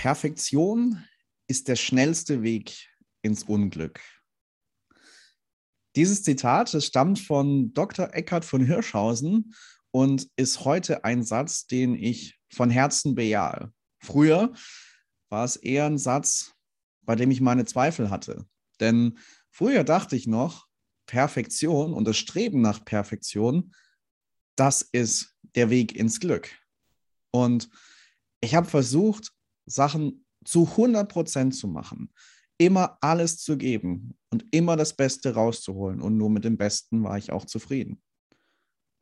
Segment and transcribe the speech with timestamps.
[0.00, 1.04] Perfektion
[1.46, 2.88] ist der schnellste Weg
[3.20, 4.00] ins Unglück.
[5.94, 8.14] Dieses Zitat das stammt von Dr.
[8.14, 9.54] Eckhard von Hirschhausen
[9.90, 13.74] und ist heute ein Satz, den ich von Herzen bejahe.
[13.98, 14.54] Früher
[15.28, 16.54] war es eher ein Satz,
[17.02, 18.46] bei dem ich meine Zweifel hatte.
[18.80, 19.18] Denn
[19.50, 20.66] früher dachte ich noch,
[21.04, 23.74] Perfektion und das Streben nach Perfektion,
[24.56, 26.48] das ist der Weg ins Glück.
[27.32, 27.68] Und
[28.40, 29.34] ich habe versucht,
[29.66, 32.12] Sachen zu 100 Prozent zu machen,
[32.58, 36.00] immer alles zu geben und immer das Beste rauszuholen.
[36.00, 38.02] Und nur mit dem Besten war ich auch zufrieden.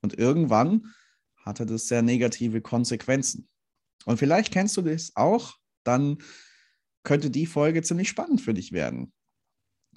[0.02, 0.94] Und irgendwann
[1.36, 3.48] hatte das sehr negative Konsequenzen.
[4.04, 6.18] Und vielleicht kennst du das auch, dann
[7.02, 9.12] könnte die Folge ziemlich spannend für dich werden.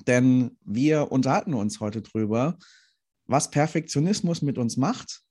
[0.07, 2.57] Denn wir unterhalten uns heute drüber,
[3.25, 5.21] was Perfektionismus mit uns macht,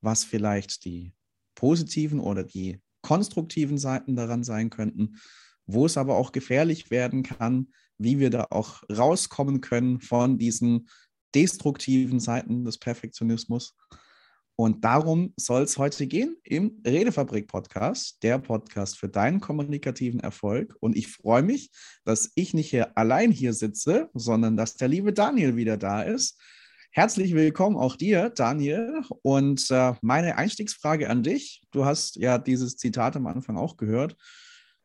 [0.00, 1.14] was vielleicht die
[1.54, 5.18] positiven oder die konstruktiven Seiten daran sein könnten,
[5.66, 10.88] wo es aber auch gefährlich werden kann, wie wir da auch rauskommen können von diesen
[11.34, 13.76] destruktiven Seiten des Perfektionismus.
[14.56, 20.76] Und darum soll es heute gehen im Redefabrik-Podcast, der Podcast für deinen kommunikativen Erfolg.
[20.80, 21.70] Und ich freue mich,
[22.04, 26.40] dass ich nicht hier allein hier sitze, sondern dass der liebe Daniel wieder da ist.
[26.96, 29.02] Herzlich willkommen auch dir, Daniel.
[29.22, 31.60] Und äh, meine Einstiegsfrage an dich.
[31.72, 34.12] Du hast ja dieses Zitat am Anfang auch gehört.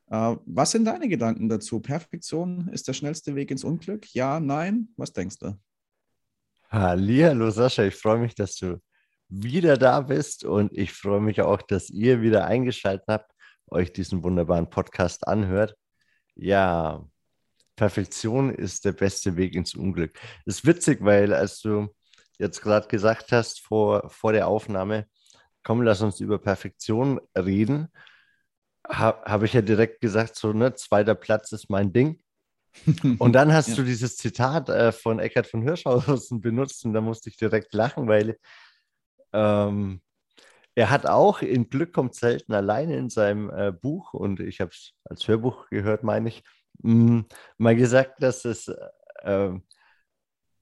[0.10, 1.80] Äh, was sind deine Gedanken dazu?
[1.80, 4.12] Perfektion ist der schnellste Weg ins Unglück?
[4.16, 4.88] Ja, nein?
[4.98, 5.56] Was denkst du?
[6.72, 8.82] Hallo Sascha, ich freue mich, dass du
[9.28, 13.32] wieder da bist und ich freue mich auch, dass ihr wieder eingeschaltet habt,
[13.68, 15.76] euch diesen wunderbaren Podcast anhört.
[16.34, 17.06] Ja,
[17.76, 20.20] Perfektion ist der beste Weg ins Unglück.
[20.48, 21.88] Das ist witzig, weil als du
[22.40, 25.08] jetzt gerade gesagt hast vor, vor der Aufnahme,
[25.64, 27.90] komm, lass uns über Perfektion reden,
[28.88, 32.22] habe hab ich ja direkt gesagt, so, ne, zweiter Platz ist mein Ding.
[33.20, 33.76] Und dann hast ja.
[33.76, 38.08] du dieses Zitat äh, von Eckhard von Hirschhausen benutzt und da musste ich direkt lachen,
[38.08, 38.38] weil
[39.34, 40.02] ähm,
[40.76, 44.72] er hat auch in Glück kommt selten alleine in seinem äh, Buch, und ich habe
[44.72, 46.44] es als Hörbuch gehört, meine ich,
[46.84, 47.26] mh, mm,
[47.58, 48.68] mal gesagt, dass es
[49.24, 49.52] äh,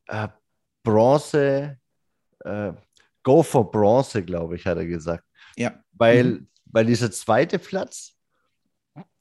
[0.07, 0.28] äh,
[0.88, 1.78] Bronze,
[2.46, 2.74] äh,
[3.24, 5.25] Go for Bronze, glaube ich, hat er gesagt.
[5.58, 5.84] Ja.
[5.92, 6.48] Weil, mhm.
[6.66, 8.18] weil dieser zweite Platz,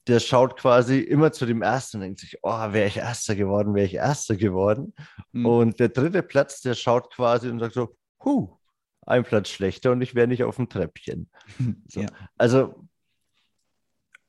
[0.06, 3.74] der schaut quasi immer zu dem ersten und denkt sich, oh, wäre ich Erster geworden,
[3.74, 4.94] wäre ich Erster geworden.
[5.32, 5.46] Mhm.
[5.46, 8.56] Und der dritte Platz, der schaut quasi und sagt so, huh,
[9.04, 11.28] ein Platz schlechter und ich wäre nicht auf dem Treppchen.
[11.88, 12.02] So.
[12.02, 12.08] Ja.
[12.36, 12.86] Also,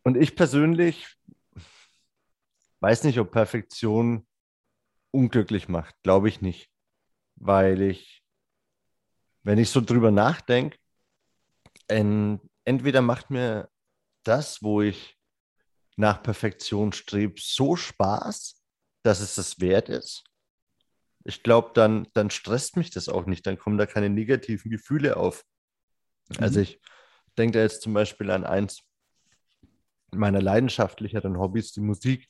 [0.03, 1.07] und ich persönlich
[2.79, 4.25] weiß nicht, ob Perfektion
[5.11, 5.95] unglücklich macht.
[6.01, 6.71] Glaube ich nicht.
[7.37, 8.23] Weil ich,
[9.43, 10.77] wenn ich so drüber nachdenke,
[11.87, 13.69] entweder macht mir
[14.23, 15.17] das, wo ich
[15.95, 18.61] nach Perfektion strebe, so Spaß,
[19.03, 20.27] dass es das wert ist
[21.27, 25.17] ich glaube, dann, dann stresst mich das auch nicht, dann kommen da keine negativen Gefühle
[25.17, 25.43] auf.
[26.29, 26.37] Mhm.
[26.39, 26.79] Also ich
[27.37, 28.81] denke da jetzt zum Beispiel an eins
[30.11, 32.29] meiner leidenschaftlicheren Hobbys, die Musik.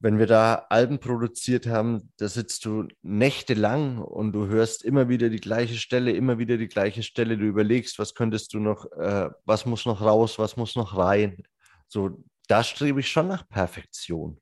[0.00, 5.30] Wenn wir da Alben produziert haben, da sitzt du nächtelang und du hörst immer wieder
[5.30, 7.38] die gleiche Stelle, immer wieder die gleiche Stelle.
[7.38, 11.42] Du überlegst, was könntest du noch, äh, was muss noch raus, was muss noch rein.
[11.88, 14.40] So, da strebe ich schon nach Perfektion.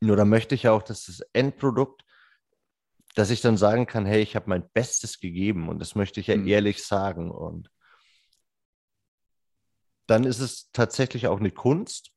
[0.00, 2.04] Nur da möchte ich auch, dass das Endprodukt,
[3.14, 6.28] dass ich dann sagen kann, hey, ich habe mein Bestes gegeben und das möchte ich
[6.28, 6.46] ja mhm.
[6.46, 7.30] ehrlich sagen.
[7.30, 7.70] Und
[10.06, 12.12] dann ist es tatsächlich auch eine Kunst,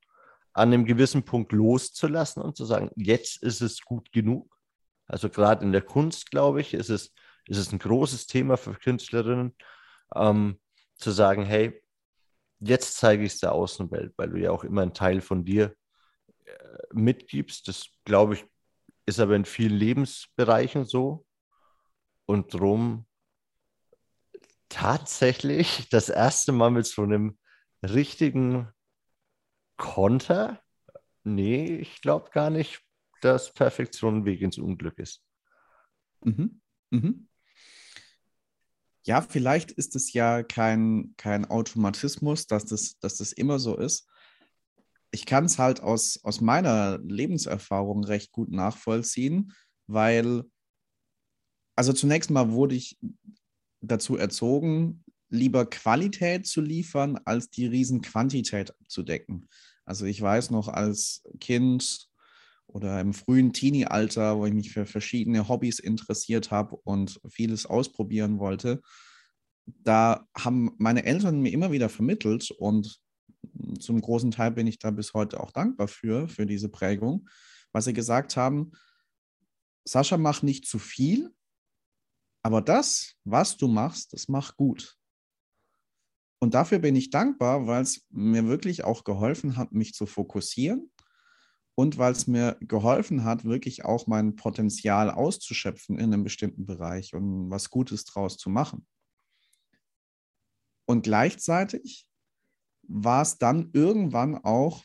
[0.54, 4.56] an einem gewissen Punkt loszulassen und zu sagen, jetzt ist es gut genug.
[5.08, 7.14] Also gerade in der Kunst, glaube ich, ist es,
[7.48, 9.56] ist es ein großes Thema für Künstlerinnen,
[10.16, 10.60] ähm,
[10.96, 11.82] zu sagen, hey,
[12.60, 15.76] jetzt zeige ich es der Außenwelt, weil du ja auch immer ein Teil von dir
[16.94, 17.68] mitgibst.
[17.68, 18.46] Das glaube ich,
[19.06, 21.26] ist aber in vielen Lebensbereichen so.
[22.26, 23.06] Und drum
[24.70, 27.38] tatsächlich das erste Mal mit so einem
[27.84, 28.70] richtigen
[29.84, 30.62] Konter.
[31.24, 32.82] Nee, ich glaube gar nicht,
[33.22, 35.24] dass Perfektion ein Weg ins Unglück ist.
[36.24, 36.62] Mhm.
[36.90, 37.28] Mhm.
[39.06, 44.08] Ja, vielleicht ist es ja kein, kein Automatismus, dass das, dass das immer so ist
[45.14, 49.54] ich kann es halt aus, aus meiner Lebenserfahrung recht gut nachvollziehen,
[49.86, 50.44] weil,
[51.76, 52.98] also zunächst mal wurde ich
[53.80, 59.48] dazu erzogen, lieber Qualität zu liefern, als die Riesenquantität abzudecken.
[59.86, 62.08] Also ich weiß noch als Kind
[62.68, 68.40] oder im frühen Teenie-Alter, wo ich mich für verschiedene Hobbys interessiert habe und vieles ausprobieren
[68.40, 68.82] wollte,
[69.66, 73.00] da haben meine Eltern mir immer wieder vermittelt und
[73.80, 77.30] zum großen Teil bin ich da bis heute auch dankbar für, für diese Prägung,
[77.72, 78.72] weil sie gesagt haben,
[79.86, 81.34] Sascha, mach nicht zu viel,
[82.42, 84.98] aber das, was du machst, das mach gut.
[86.44, 90.92] Und dafür bin ich dankbar, weil es mir wirklich auch geholfen hat, mich zu fokussieren
[91.74, 97.14] und weil es mir geholfen hat, wirklich auch mein Potenzial auszuschöpfen in einem bestimmten Bereich
[97.14, 98.86] und was Gutes draus zu machen.
[100.86, 102.08] Und gleichzeitig
[102.82, 104.84] war es dann irgendwann auch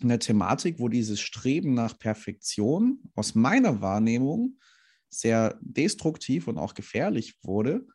[0.00, 4.56] eine Thematik, wo dieses Streben nach Perfektion aus meiner Wahrnehmung
[5.10, 7.86] sehr destruktiv und auch gefährlich wurde,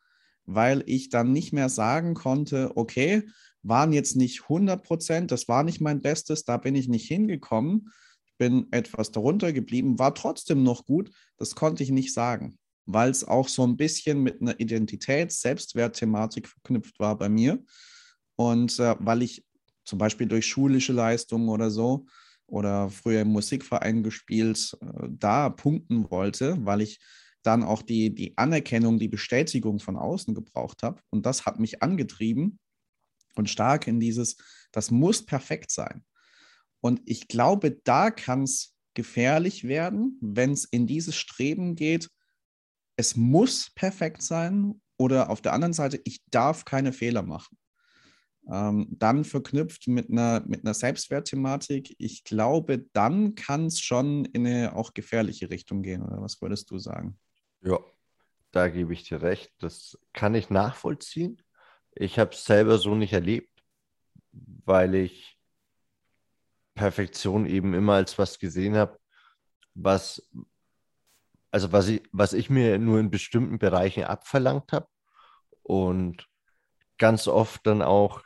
[0.46, 3.24] weil ich dann nicht mehr sagen konnte, okay,
[3.62, 7.90] waren jetzt nicht 100 Prozent, das war nicht mein Bestes, da bin ich nicht hingekommen,
[8.38, 13.24] bin etwas darunter geblieben, war trotzdem noch gut, das konnte ich nicht sagen, weil es
[13.24, 17.62] auch so ein bisschen mit einer Identitäts-, Selbstwertthematik verknüpft war bei mir.
[18.36, 19.44] Und äh, weil ich
[19.84, 22.06] zum Beispiel durch schulische Leistungen oder so
[22.46, 27.00] oder früher im Musikverein gespielt, äh, da punkten wollte, weil ich
[27.46, 31.00] dann auch die, die Anerkennung, die Bestätigung von außen gebraucht habe.
[31.10, 32.58] Und das hat mich angetrieben
[33.34, 34.36] und stark in dieses,
[34.72, 36.04] das muss perfekt sein.
[36.80, 42.10] Und ich glaube, da kann es gefährlich werden, wenn es in dieses Streben geht,
[42.96, 47.58] es muss perfekt sein oder auf der anderen Seite, ich darf keine Fehler machen.
[48.50, 54.46] Ähm, dann verknüpft mit einer, mit einer Selbstwertthematik, ich glaube, dann kann es schon in
[54.46, 56.02] eine auch gefährliche Richtung gehen.
[56.02, 57.18] Oder was würdest du sagen?
[57.66, 57.80] Ja,
[58.52, 59.52] da gebe ich dir recht.
[59.58, 61.42] Das kann ich nachvollziehen.
[61.92, 63.62] Ich habe es selber so nicht erlebt,
[64.32, 65.38] weil ich
[66.74, 68.98] Perfektion eben immer als was gesehen habe,
[69.74, 70.30] was,
[71.50, 74.88] also was ich, was ich mir nur in bestimmten Bereichen abverlangt habe
[75.62, 76.28] und
[76.98, 78.22] ganz oft dann auch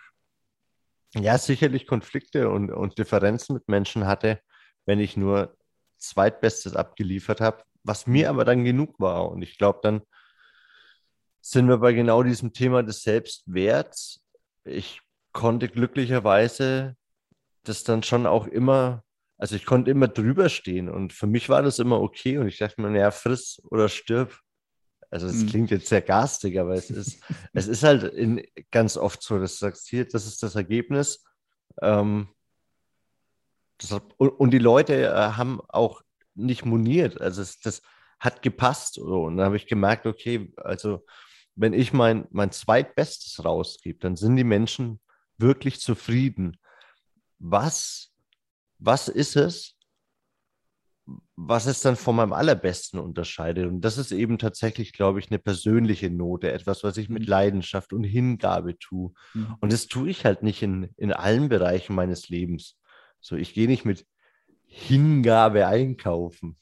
[1.15, 4.41] ja, sicherlich Konflikte und, und Differenzen mit Menschen hatte,
[4.87, 5.57] wenn ich nur
[5.99, 9.31] Zweitbestes abgeliefert habe, was mir aber dann genug war.
[9.31, 10.03] Und ich glaube, dann
[11.41, 14.23] sind wir bei genau diesem Thema des Selbstwerts.
[14.65, 15.01] Ich
[15.33, 16.97] konnte glücklicherweise
[17.65, 19.05] das dann schon auch immer,
[19.39, 22.59] also ich konnte immer drüber stehen und für mich war das immer okay und ich
[22.59, 24.39] dachte mir, ja, friss oder stirb.
[25.11, 25.47] Also es mhm.
[25.49, 27.21] klingt jetzt sehr garstig, aber es ist,
[27.53, 31.25] es ist halt in, ganz oft so, dass du sagst, hier, das ist das Ergebnis.
[31.83, 32.29] Ähm,
[33.79, 36.03] das hat, und, und, die Leute äh, haben auch
[36.41, 37.21] nicht moniert.
[37.21, 37.83] Also es, das
[38.19, 38.95] hat gepasst.
[38.95, 39.25] So.
[39.25, 41.05] Und dann habe ich gemerkt, okay, also
[41.55, 45.01] wenn ich mein, mein Zweitbestes rausgebe, dann sind die Menschen
[45.39, 46.57] wirklich zufrieden.
[47.39, 48.13] Was,
[48.79, 49.77] was ist es,
[51.37, 53.67] was es dann von meinem Allerbesten unterscheidet.
[53.67, 57.29] Und das ist eben tatsächlich, glaube ich, eine persönliche Note, etwas, was ich mit mhm.
[57.29, 59.13] Leidenschaft und Hingabe tue.
[59.35, 59.57] Mhm.
[59.61, 62.79] Und das tue ich halt nicht in, in allen Bereichen meines Lebens.
[63.21, 64.07] So, ich gehe nicht mit
[64.71, 66.57] Hingabe einkaufen.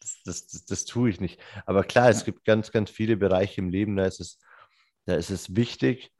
[0.00, 1.40] Das, das, das, das tue ich nicht.
[1.66, 4.38] Aber klar, es gibt ganz, ganz viele Bereiche im Leben, da ist es,
[5.04, 6.12] da ist es wichtig,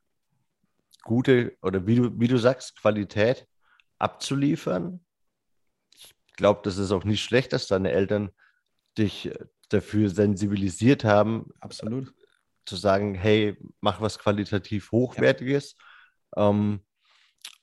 [1.03, 3.47] gute oder wie du, wie du sagst, Qualität
[3.99, 5.01] abzuliefern
[6.37, 8.31] glaube, das ist auch nicht schlecht, dass deine Eltern
[8.97, 9.31] dich
[9.69, 11.51] dafür sensibilisiert haben.
[11.61, 12.15] Absolut.
[12.67, 15.77] Zu sagen, hey, mach was qualitativ Hochwertiges.
[16.37, 16.51] Ja.
[16.51, 16.81] Ähm,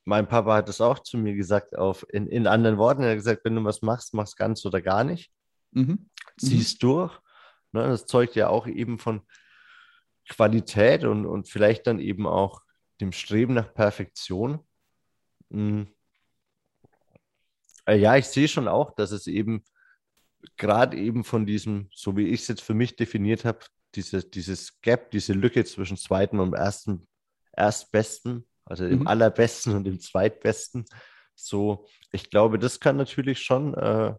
[0.06, 3.04] mein Papa hat es auch zu mir gesagt, auf, in, in anderen Worten.
[3.04, 5.32] Er hat gesagt, wenn du was machst, machst ganz oder gar nicht.
[5.72, 6.10] Mhm.
[6.38, 6.88] Ziehst mhm.
[6.88, 7.20] durch.
[7.72, 9.22] Ne, das zeugt ja auch eben von
[10.30, 12.62] Qualität und, und vielleicht dann eben auch
[13.02, 14.60] dem Streben nach Perfektion.
[15.50, 15.88] Mhm.
[17.88, 19.64] Ja, ich sehe schon auch, dass es eben
[20.58, 23.60] gerade eben von diesem, so wie ich es jetzt für mich definiert habe,
[23.96, 27.08] diese, dieses Gap, diese Lücke zwischen zweiten und ersten,
[27.52, 29.08] erstbesten, also dem mhm.
[29.08, 30.86] allerbesten und dem zweitbesten,
[31.36, 34.14] so, ich glaube, das kann natürlich schon äh,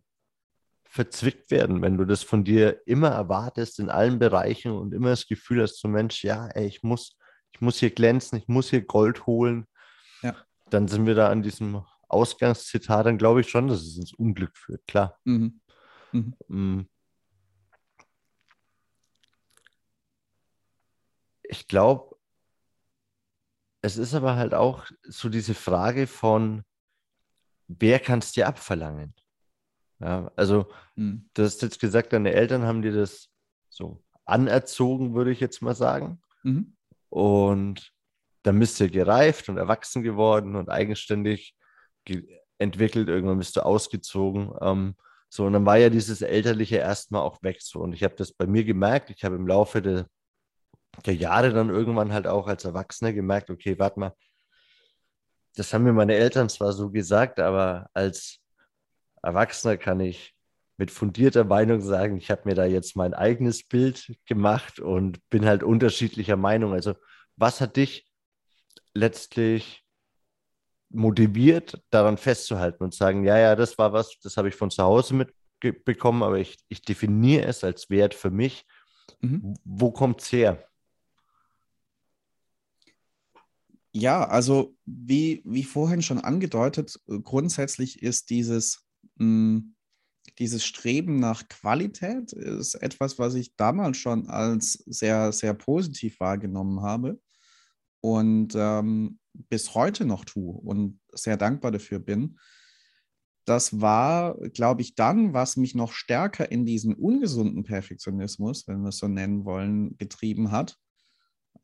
[0.85, 5.27] verzwickt werden, wenn du das von dir immer erwartest in allen Bereichen und immer das
[5.27, 7.17] Gefühl hast, so Mensch, ja, ey, ich muss,
[7.53, 9.67] ich muss hier glänzen, ich muss hier Gold holen.
[10.23, 10.37] Ja.
[10.71, 14.57] Dann sind wir da an diesem Ausgangszitat, dann glaube ich schon, dass es ins Unglück
[14.57, 15.19] führt, klar.
[15.25, 15.61] Mhm.
[16.13, 16.35] Mhm.
[16.49, 16.81] Mm.
[21.43, 22.14] Ich glaube,
[23.85, 26.65] es ist aber halt auch so diese Frage von,
[27.69, 29.15] wer kann es dir abverlangen?
[30.01, 31.29] Ja, also, mhm.
[31.35, 33.29] du hast jetzt gesagt, deine Eltern haben dir das
[33.69, 36.23] so anerzogen, würde ich jetzt mal sagen.
[36.45, 36.77] Mhm.
[37.11, 37.93] Und
[38.43, 41.55] dann bist du gereift und erwachsen geworden und eigenständig
[42.59, 44.53] entwickelt, irgendwann bist du ausgezogen.
[44.63, 44.95] Ähm,
[45.29, 47.61] so, und dann war ja dieses Elterliche erstmal auch weg.
[47.61, 47.81] So.
[47.81, 49.11] Und ich habe das bei mir gemerkt.
[49.11, 50.07] Ich habe im Laufe der,
[51.07, 54.13] der Jahre dann irgendwann halt auch als Erwachsener gemerkt, okay, warte mal,
[55.57, 58.41] das haben mir meine Eltern zwar so gesagt, aber als
[59.23, 60.35] Erwachsener kann ich
[60.77, 65.47] mit fundierter Meinung sagen, ich habe mir da jetzt mein eigenes Bild gemacht und bin
[65.47, 66.73] halt unterschiedlicher Meinung.
[66.73, 66.95] Also
[67.37, 68.11] was hat dich
[68.93, 69.85] letztlich
[70.91, 74.83] motiviert, daran festzuhalten und sagen, ja, ja, das war was, das habe ich von zu
[74.83, 78.65] Hause mitbekommen, aber ich, ich definiere es als Wert für mich.
[79.21, 79.55] Mhm.
[79.65, 80.65] Wo kommt es her?
[83.97, 88.85] Ja, also wie, wie vorhin schon angedeutet, grundsätzlich ist dieses,
[89.17, 89.75] mh, hm,
[90.39, 96.81] dieses Streben nach Qualität ist etwas, was ich damals schon als sehr, sehr positiv wahrgenommen
[96.83, 97.21] habe
[98.01, 102.39] und ähm, bis heute noch tue und sehr dankbar dafür bin.
[103.45, 108.89] Das war, glaube ich, dann, was mich noch stärker in diesen ungesunden Perfektionismus, wenn wir
[108.89, 110.79] es so nennen wollen, getrieben hat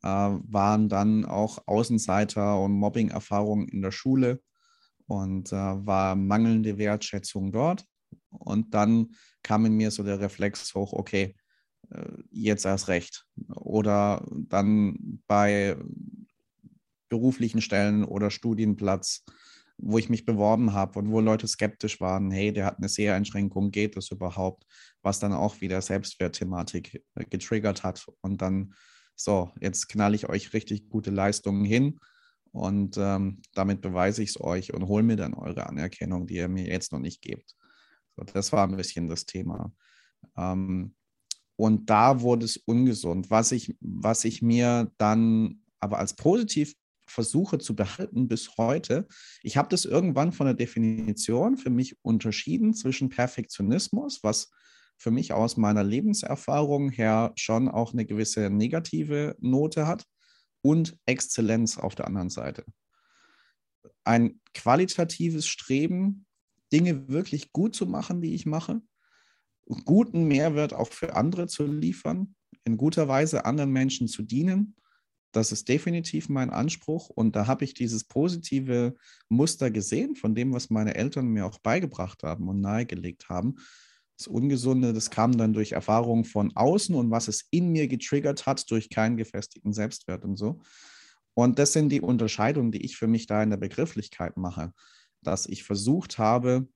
[0.02, 4.40] äh, waren dann auch Außenseiter und Mobbing-Erfahrungen in der Schule
[5.06, 7.84] und äh, war mangelnde Wertschätzung dort.
[8.30, 11.34] Und dann kam in mir so der Reflex hoch, okay,
[11.90, 13.26] äh, jetzt erst recht.
[13.56, 15.76] Oder dann bei
[17.08, 19.24] beruflichen Stellen oder Studienplatz,
[19.78, 23.70] wo ich mich beworben habe und wo Leute skeptisch waren, hey, der hat eine Seheinschränkung,
[23.70, 24.64] geht das überhaupt?
[25.02, 28.06] Was dann auch wieder Selbstwertthematik äh, getriggert hat.
[28.20, 28.74] Und dann
[29.20, 32.00] so, jetzt knall ich euch richtig gute Leistungen hin
[32.52, 36.48] und ähm, damit beweise ich es euch und hole mir dann eure Anerkennung, die ihr
[36.48, 37.54] mir jetzt noch nicht gebt.
[38.16, 39.72] So, das war ein bisschen das Thema.
[40.38, 40.94] Ähm,
[41.56, 43.30] und da wurde es ungesund.
[43.30, 46.74] Was ich, was ich mir dann aber als positiv
[47.06, 49.06] versuche zu behalten bis heute,
[49.42, 54.50] ich habe das irgendwann von der Definition für mich unterschieden zwischen Perfektionismus, was
[55.00, 60.04] für mich aus meiner Lebenserfahrung her schon auch eine gewisse negative Note hat
[60.60, 62.66] und Exzellenz auf der anderen Seite.
[64.04, 66.26] Ein qualitatives Streben,
[66.70, 68.82] Dinge wirklich gut zu machen, die ich mache,
[69.86, 74.76] guten Mehrwert auch für andere zu liefern, in guter Weise anderen Menschen zu dienen.
[75.32, 78.94] Das ist definitiv mein Anspruch und da habe ich dieses positive
[79.30, 83.56] Muster gesehen von dem, was meine Eltern mir auch beigebracht haben und nahegelegt haben
[84.20, 88.44] das Ungesunde, das kam dann durch Erfahrungen von außen und was es in mir getriggert
[88.46, 90.60] hat, durch keinen gefestigten Selbstwert und so.
[91.34, 94.74] Und das sind die Unterscheidungen, die ich für mich da in der Begrifflichkeit mache,
[95.22, 96.68] dass ich versucht habe,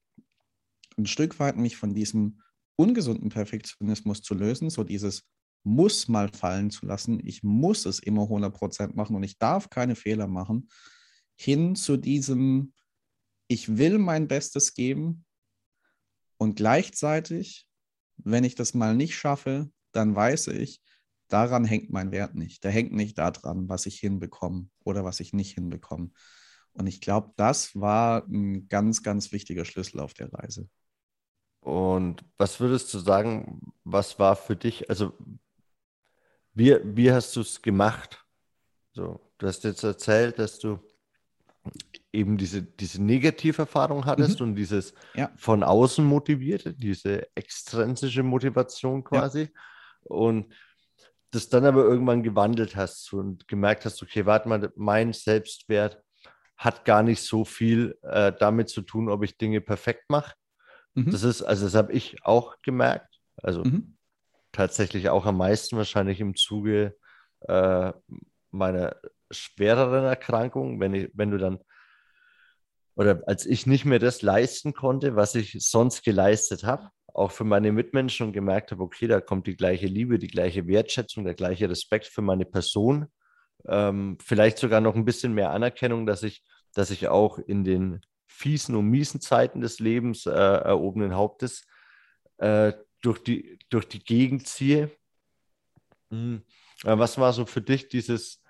[0.97, 2.41] ein Stück weit mich von diesem
[2.77, 5.25] ungesunden Perfektionismus zu lösen, so dieses
[5.65, 9.97] muss mal fallen zu lassen, ich muss es immer 100% machen und ich darf keine
[9.97, 10.69] Fehler machen,
[11.37, 12.73] hin zu diesem,
[13.49, 15.25] ich will mein Bestes geben,
[16.37, 17.67] und gleichzeitig,
[18.17, 20.81] wenn ich das mal nicht schaffe, dann weiß ich,
[21.29, 22.65] daran hängt mein Wert nicht.
[22.65, 26.11] Der hängt nicht daran, was ich hinbekomme oder was ich nicht hinbekomme.
[26.73, 30.69] Und ich glaube, das war ein ganz, ganz wichtiger Schlüssel auf der Reise.
[31.61, 35.13] Und was würdest du sagen, was war für dich, also
[36.53, 38.25] wie, wie hast du es gemacht?
[38.93, 40.79] So, du hast jetzt erzählt, dass du
[42.15, 44.49] eben diese, diese Negativerfahrung hattest mhm.
[44.49, 45.31] und dieses ja.
[45.37, 49.43] von außen motivierte, diese extrinsische Motivation quasi.
[49.43, 49.49] Ja.
[50.05, 50.55] Und
[51.31, 56.01] das dann aber irgendwann gewandelt hast und gemerkt hast, okay, warte mal, mein Selbstwert
[56.57, 60.35] hat gar nicht so viel äh, damit zu tun, ob ich Dinge perfekt mache.
[60.95, 61.11] Mhm.
[61.11, 63.19] Das ist, also das habe ich auch gemerkt.
[63.43, 63.97] Also mhm.
[64.53, 66.97] tatsächlich auch am meisten wahrscheinlich im Zuge
[67.41, 67.93] äh,
[68.53, 68.97] meiner
[69.33, 71.59] schwereren Erkrankung, wenn, ich, wenn du dann
[72.97, 77.45] oder als ich nicht mehr das leisten konnte, was ich sonst geleistet habe, auch für
[77.45, 81.35] meine Mitmenschen und gemerkt habe, okay, da kommt die gleiche Liebe, die gleiche Wertschätzung, der
[81.35, 83.07] gleiche Respekt für meine Person,
[83.67, 88.01] ähm, vielleicht sogar noch ein bisschen mehr Anerkennung, dass ich, dass ich auch in den
[88.27, 91.65] fiesen und miesen Zeiten des Lebens äh, erhobenen Hauptes
[92.39, 94.91] äh, durch, die, durch die Gegend ziehe.
[96.11, 96.43] Mhm.
[96.83, 98.43] Was war so für dich dieses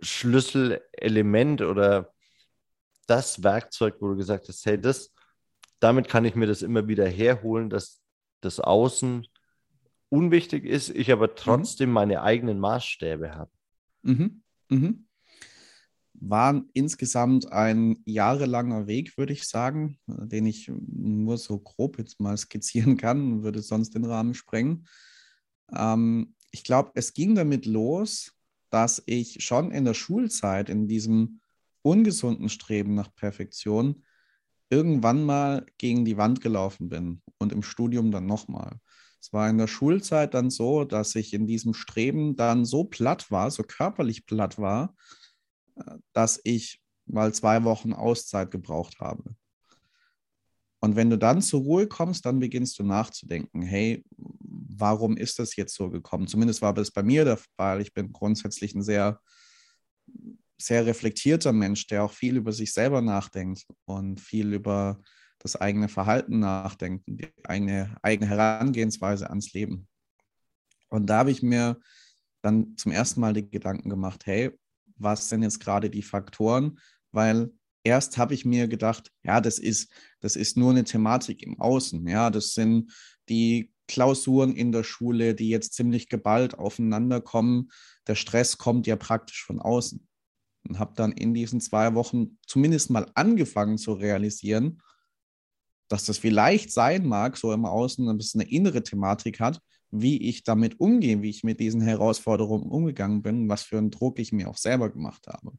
[0.00, 2.14] Schlüsselelement oder
[3.06, 5.12] das Werkzeug, wo du gesagt hast, hey, das,
[5.80, 8.00] damit kann ich mir das immer wieder herholen, dass
[8.40, 9.26] das Außen
[10.08, 11.36] unwichtig ist, ich aber mhm.
[11.36, 11.94] trotzdem mhm.
[11.94, 13.50] meine eigenen Maßstäbe habe.
[14.02, 14.42] Mhm.
[14.68, 15.06] Mhm.
[16.14, 22.36] War insgesamt ein jahrelanger Weg, würde ich sagen, den ich nur so grob jetzt mal
[22.36, 24.86] skizzieren kann, würde sonst den Rahmen sprengen.
[25.72, 28.32] Ähm, ich glaube, es ging damit los,
[28.70, 31.40] dass ich schon in der Schulzeit in diesem
[31.82, 34.04] ungesunden Streben nach Perfektion
[34.70, 38.78] irgendwann mal gegen die Wand gelaufen bin und im Studium dann nochmal.
[39.20, 43.30] Es war in der Schulzeit dann so, dass ich in diesem Streben dann so platt
[43.30, 44.94] war, so körperlich platt war,
[46.12, 49.34] dass ich mal zwei Wochen Auszeit gebraucht habe.
[50.80, 55.56] Und wenn du dann zur Ruhe kommst, dann beginnst du nachzudenken, hey, warum ist das
[55.56, 56.26] jetzt so gekommen?
[56.26, 57.82] Zumindest war das bei mir der Fall.
[57.82, 59.20] Ich bin grundsätzlich ein sehr,
[60.60, 65.00] sehr reflektierter Mensch, der auch viel über sich selber nachdenkt und viel über
[65.38, 69.88] das eigene Verhalten nachdenkt, die eigene, eigene Herangehensweise ans Leben.
[70.88, 71.80] Und da habe ich mir
[72.42, 74.50] dann zum ersten Mal die Gedanken gemacht, hey,
[74.96, 76.78] was sind jetzt gerade die Faktoren?
[77.10, 77.50] Weil
[77.84, 82.06] erst habe ich mir gedacht, ja, das ist, das ist nur eine Thematik im Außen.
[82.06, 82.92] Ja, das sind
[83.28, 87.70] die Klausuren in der Schule, die jetzt ziemlich geballt aufeinander kommen.
[88.06, 90.06] Der Stress kommt ja praktisch von außen.
[90.68, 94.82] Und habe dann in diesen zwei Wochen zumindest mal angefangen zu realisieren,
[95.88, 100.28] dass das vielleicht sein mag, so im Außen ein bisschen eine innere Thematik hat, wie
[100.28, 104.32] ich damit umgehe, wie ich mit diesen Herausforderungen umgegangen bin, was für einen Druck ich
[104.32, 105.52] mir auch selber gemacht habe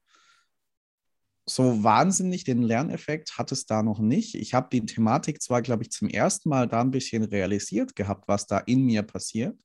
[1.45, 4.35] so wahnsinnig den Lerneffekt hat es da noch nicht.
[4.35, 8.27] Ich habe die Thematik zwar, glaube ich, zum ersten Mal da ein bisschen realisiert gehabt,
[8.27, 9.59] was da in mir passiert.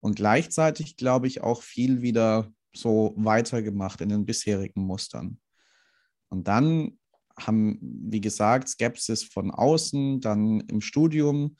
[0.00, 5.38] Und gleichzeitig, glaube ich, auch viel wieder so weitergemacht in den bisherigen Mustern.
[6.28, 6.98] Und dann
[7.38, 11.56] haben, wie gesagt, Skepsis von außen, dann im Studium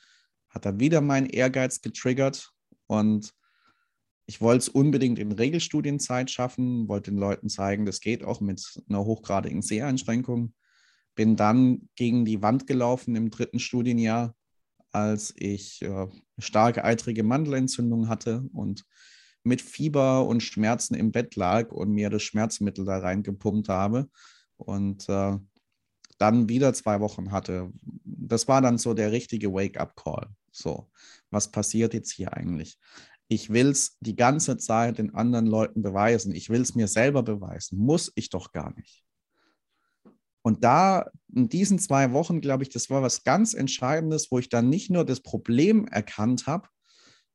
[0.49, 2.51] hat er wieder mein Ehrgeiz getriggert
[2.87, 3.33] und
[4.27, 8.81] ich wollte es unbedingt in Regelstudienzeit schaffen, wollte den Leuten zeigen, das geht auch mit
[8.89, 10.53] einer hochgradigen Seheinschränkung.
[11.13, 14.35] Bin dann gegen die Wand gelaufen im dritten Studienjahr,
[14.91, 16.07] als ich äh,
[16.39, 18.85] starke eitrige Mandelentzündung hatte und
[19.45, 24.09] mit Fieber und Schmerzen im Bett lag und mir das Schmerzmittel da reingepumpt habe
[24.57, 25.37] und äh,
[26.17, 27.71] dann wieder zwei Wochen hatte.
[28.03, 30.29] Das war dann so der richtige Wake-up-Call.
[30.51, 30.89] So,
[31.29, 32.79] was passiert jetzt hier eigentlich?
[33.27, 36.33] ich will es die ganze Zeit den anderen Leuten beweisen.
[36.33, 37.77] Ich will es mir selber beweisen.
[37.77, 39.03] Muss ich doch gar nicht.
[40.43, 44.49] Und da in diesen zwei Wochen, glaube ich, das war was ganz Entscheidendes, wo ich
[44.49, 46.67] dann nicht nur das Problem erkannt habe,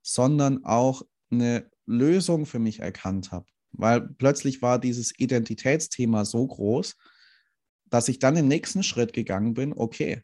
[0.01, 3.47] sondern auch eine Lösung für mich erkannt habe.
[3.73, 6.97] Weil plötzlich war dieses Identitätsthema so groß,
[7.87, 10.23] dass ich dann den nächsten Schritt gegangen bin, okay,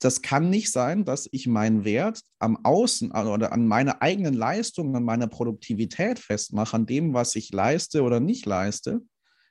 [0.00, 4.94] das kann nicht sein, dass ich meinen Wert am Außen oder an meiner eigenen Leistung,
[4.94, 9.00] an meiner Produktivität festmache, an dem, was ich leiste oder nicht leiste.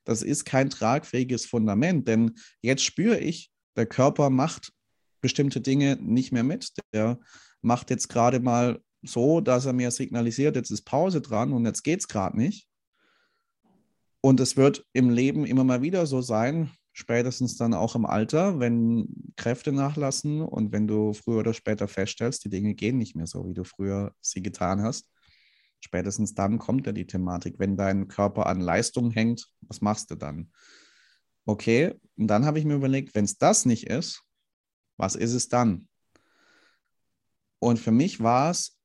[0.06, 4.72] Das ist kein tragfähiges Fundament, denn jetzt spüre ich, der Körper macht
[5.20, 6.72] bestimmte Dinge nicht mehr mit.
[6.94, 7.20] Der
[7.62, 11.84] macht jetzt gerade mal so, dass er mir signalisiert, jetzt ist Pause dran und jetzt
[11.84, 12.68] geht es gerade nicht.
[14.22, 18.60] Und es wird im Leben immer mal wieder so sein, spätestens dann auch im Alter,
[18.60, 23.28] wenn Kräfte nachlassen und wenn du früher oder später feststellst, die Dinge gehen nicht mehr
[23.28, 25.10] so, wie du früher sie getan hast.
[25.80, 30.16] Spätestens dann kommt ja die Thematik, wenn dein Körper an Leistung hängt, was machst du
[30.16, 30.52] dann?
[31.46, 34.24] Okay, und dann habe ich mir überlegt, wenn es das nicht ist,
[34.98, 35.88] was ist es dann?
[37.60, 38.77] Und für mich war es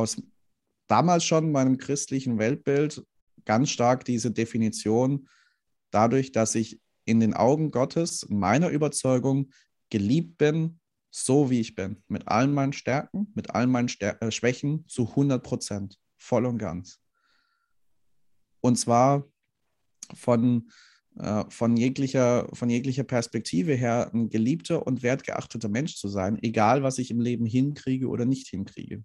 [0.00, 0.20] aus
[0.88, 3.04] damals schon meinem christlichen Weltbild
[3.44, 5.28] ganz stark diese Definition,
[5.90, 9.50] dadurch, dass ich in den Augen Gottes, in meiner Überzeugung,
[9.90, 14.30] geliebt bin, so wie ich bin, mit allen meinen Stärken, mit allen meinen Stär äh,
[14.30, 17.00] Schwächen zu 100 Prozent, voll und ganz.
[18.60, 19.28] Und zwar
[20.14, 20.70] von,
[21.16, 26.82] äh, von, jeglicher, von jeglicher Perspektive her ein geliebter und wertgeachteter Mensch zu sein, egal
[26.82, 29.02] was ich im Leben hinkriege oder nicht hinkriege.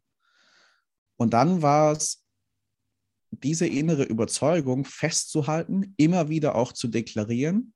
[1.18, 2.26] Und dann war es
[3.32, 7.74] diese innere Überzeugung festzuhalten, immer wieder auch zu deklarieren,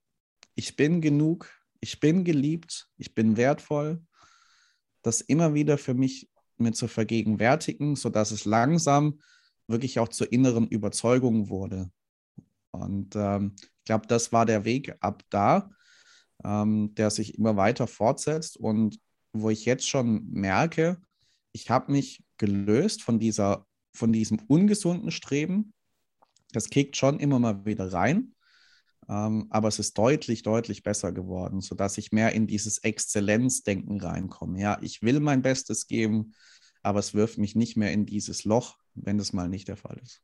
[0.56, 1.50] ich bin genug,
[1.80, 4.04] ich bin geliebt, ich bin wertvoll,
[5.02, 9.22] das immer wieder für mich mir zu vergegenwärtigen, sodass es langsam
[9.68, 11.90] wirklich auch zur inneren Überzeugung wurde.
[12.72, 15.70] Und ähm, ich glaube, das war der Weg ab da,
[16.44, 19.00] ähm, der sich immer weiter fortsetzt und
[19.32, 21.00] wo ich jetzt schon merke,
[21.54, 25.74] ich habe mich gelöst von dieser von diesem ungesunden Streben.
[26.52, 28.34] Das kickt schon immer mal wieder rein,
[29.08, 34.60] ähm, aber es ist deutlich, deutlich besser geworden, sodass ich mehr in dieses Exzellenzdenken reinkomme.
[34.60, 36.34] Ja, ich will mein Bestes geben,
[36.82, 40.00] aber es wirft mich nicht mehr in dieses Loch, wenn das mal nicht der Fall
[40.02, 40.22] ist.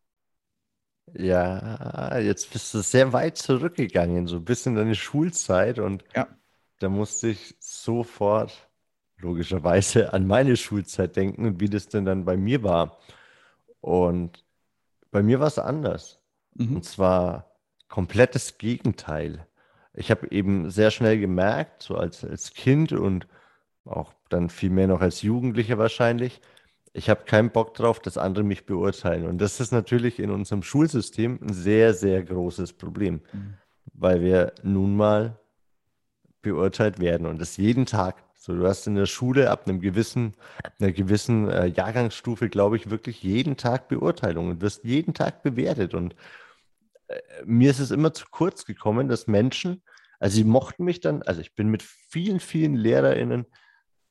[1.13, 6.27] Ja, jetzt bist du sehr weit zurückgegangen, so bis in deine Schulzeit und ja.
[6.79, 8.67] da musste ich sofort
[9.17, 12.97] logischerweise an meine Schulzeit denken und wie das denn dann bei mir war.
[13.81, 14.43] Und
[15.11, 16.21] bei mir war es anders.
[16.55, 16.77] Mhm.
[16.77, 17.51] Und zwar
[17.87, 19.47] komplettes Gegenteil.
[19.93, 23.27] Ich habe eben sehr schnell gemerkt, so als, als Kind und
[23.85, 26.41] auch dann viel mehr noch als Jugendlicher wahrscheinlich,
[26.95, 29.25] ich habe keinen Bock drauf, dass andere mich beurteilen.
[29.25, 33.55] Und das ist natürlich in unserem Schulsystem ein sehr, sehr großes Problem, mhm.
[33.93, 35.37] weil wir nun mal
[36.41, 38.23] beurteilt werden und das jeden Tag.
[38.45, 40.35] So, du hast in der Schule ab einem gewissen,
[40.79, 45.95] einer gewissen äh, Jahrgangsstufe, glaube ich, wirklich jeden Tag Beurteilung und wirst jeden Tag bewertet.
[45.95, 46.15] Und
[47.07, 49.81] äh, mir ist es immer zu kurz gekommen, dass Menschen,
[50.19, 53.47] also sie mochten mich dann, also ich bin mit vielen, vielen LehrerInnen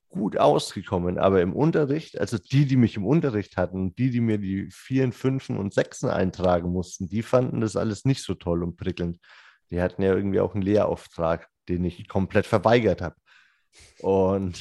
[0.08, 4.38] gut ausgekommen, aber im Unterricht, also die, die mich im Unterricht hatten, die, die mir
[4.38, 8.76] die Vieren, Fünfen und Sechsen eintragen mussten, die fanden das alles nicht so toll und
[8.76, 9.20] prickelnd.
[9.70, 13.14] Die hatten ja irgendwie auch einen Lehrauftrag, den ich komplett verweigert habe.
[14.00, 14.60] Und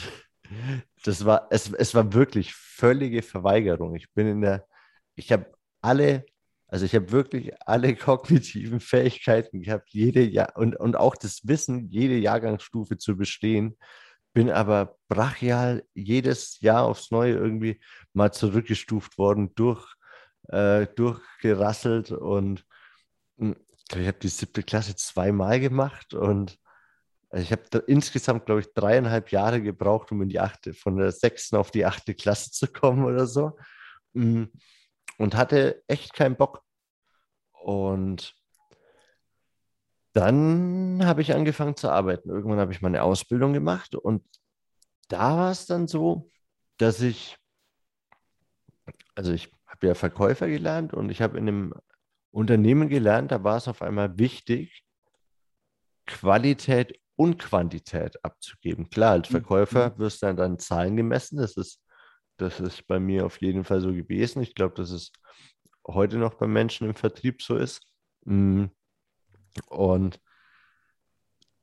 [1.04, 3.96] das war, es, es war wirklich völlige Verweigerung.
[3.96, 4.68] Ich bin in der,
[5.16, 6.26] ich habe alle,
[6.68, 11.90] also ich habe wirklich alle kognitiven Fähigkeiten gehabt, jede Jahr und, und auch das Wissen,
[11.90, 13.78] jede Jahrgangsstufe zu bestehen
[14.34, 17.80] bin aber brachial jedes Jahr aufs Neue irgendwie
[18.14, 19.96] mal zurückgestuft worden, durch,
[20.50, 22.66] äh, durchgerasselt und
[23.38, 23.56] hm,
[23.96, 26.58] ich habe die siebte Klasse zweimal gemacht und
[27.36, 31.56] ich habe insgesamt, glaube ich, dreieinhalb Jahre gebraucht, um in die achte, von der sechsten
[31.56, 33.58] auf die achte Klasse zu kommen oder so.
[34.14, 34.52] Hm,
[35.18, 36.64] und hatte echt keinen Bock.
[37.54, 38.36] Und
[40.14, 42.30] dann habe ich angefangen zu arbeiten.
[42.30, 44.24] Irgendwann habe ich meine Ausbildung gemacht und
[45.08, 46.30] da war es dann so,
[46.78, 47.38] dass ich,
[49.16, 51.74] also ich habe ja Verkäufer gelernt und ich habe in einem
[52.32, 54.84] Unternehmen gelernt, da war es auf einmal wichtig,
[56.06, 58.90] Qualität und Quantität abzugeben.
[58.90, 59.34] Klar, als mhm.
[59.34, 60.00] Verkäufer mhm.
[60.00, 61.38] wirst du dann, dann Zahlen gemessen.
[61.38, 61.82] Das ist,
[62.38, 64.42] das ist bei mir auf jeden Fall so gewesen.
[64.42, 65.12] Ich glaube, dass es
[65.88, 67.82] heute noch bei Menschen im Vertrieb so ist.
[68.26, 68.72] Mhm.
[69.68, 70.20] Und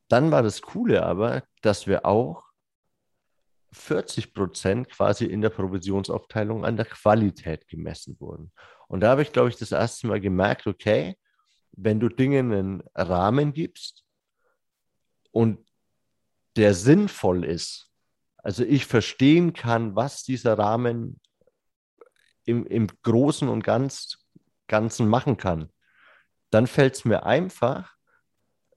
[0.09, 2.45] dann war das Coole aber, dass wir auch
[3.73, 8.53] 40 Prozent quasi in der Provisionsaufteilung an der Qualität gemessen wurden.
[8.89, 11.17] Und da habe ich, glaube ich, das erste Mal gemerkt, okay,
[11.73, 14.05] wenn du Dingen einen Rahmen gibst
[15.31, 15.59] und
[16.57, 17.91] der sinnvoll ist,
[18.39, 21.21] also ich verstehen kann, was dieser Rahmen
[22.45, 24.27] im, im Großen und ganz,
[24.67, 25.71] Ganzen machen kann,
[26.51, 27.97] dann fällt es mir einfach,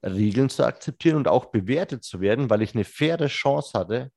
[0.04, 4.12] Regeln zu akzeptieren und auch bewertet zu werden, weil ich eine faire Chance hatte,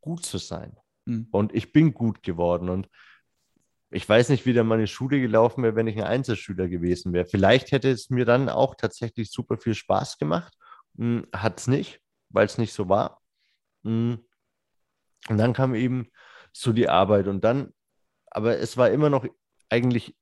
[0.00, 0.76] gut zu sein.
[1.04, 1.28] Mhm.
[1.30, 2.70] Und ich bin gut geworden.
[2.70, 2.88] Und
[3.90, 7.26] ich weiß nicht, wie dann meine Schule gelaufen wäre, wenn ich ein Einzelschüler gewesen wäre.
[7.26, 10.54] Vielleicht hätte es mir dann auch tatsächlich super viel Spaß gemacht.
[11.00, 13.22] Hm, Hat es nicht, weil es nicht so war.
[13.84, 14.22] Hm.
[15.28, 16.10] Und dann kam eben
[16.52, 17.26] so die Arbeit.
[17.26, 17.72] Und dann,
[18.26, 19.26] aber es war immer noch
[19.70, 20.14] eigentlich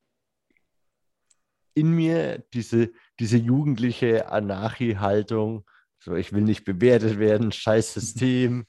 [1.74, 5.64] in mir diese, diese jugendliche Anarchie-Haltung,
[5.98, 8.66] so ich will nicht bewertet werden, scheiß System,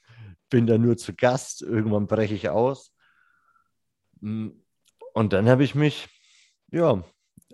[0.48, 2.92] bin da nur zu Gast, irgendwann breche ich aus.
[4.20, 4.50] Mm,
[5.14, 6.08] und dann habe ich mich,
[6.72, 7.04] ja,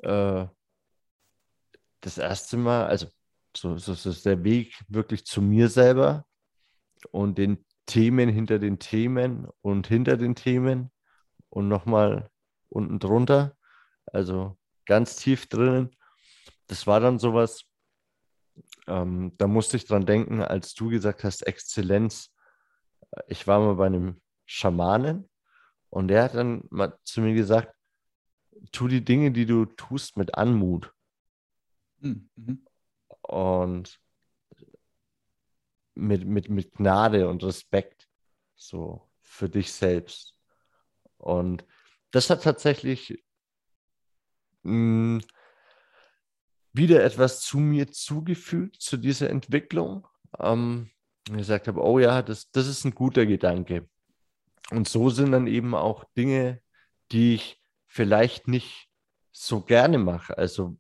[0.03, 0.47] äh,
[2.01, 3.09] das erste Mal, also
[3.57, 6.25] so, so ist der Weg wirklich zu mir selber
[7.11, 10.91] und den Themen hinter den Themen und hinter den Themen
[11.49, 12.31] und nochmal
[12.69, 13.57] unten drunter.
[14.07, 15.95] Also ganz tief drinnen.
[16.67, 17.65] Das war dann sowas,
[18.87, 22.33] ähm, da musste ich dran denken, als du gesagt hast, Exzellenz.
[23.29, 25.29] Ich war mal bei einem Schamanen
[25.91, 27.73] und der hat dann mal zu mir gesagt,
[28.73, 30.93] tu die Dinge, die du tust, mit Anmut.
[32.01, 32.66] Hm, mhm.
[33.27, 34.01] Und
[35.95, 38.09] mit, mit, mit Gnade und Respekt
[38.55, 40.37] so für dich selbst.
[41.19, 41.65] Und
[42.11, 43.23] das hat tatsächlich
[44.63, 45.23] mh,
[46.73, 50.07] wieder etwas zu mir zugefügt, zu dieser Entwicklung.
[50.39, 50.91] Ähm,
[51.29, 53.89] ich gesagt habe, oh ja, das, das ist ein guter Gedanke.
[54.71, 56.61] Und so sind dann eben auch Dinge,
[57.13, 58.89] die ich vielleicht nicht
[59.33, 60.37] so gerne mache.
[60.37, 60.77] Also,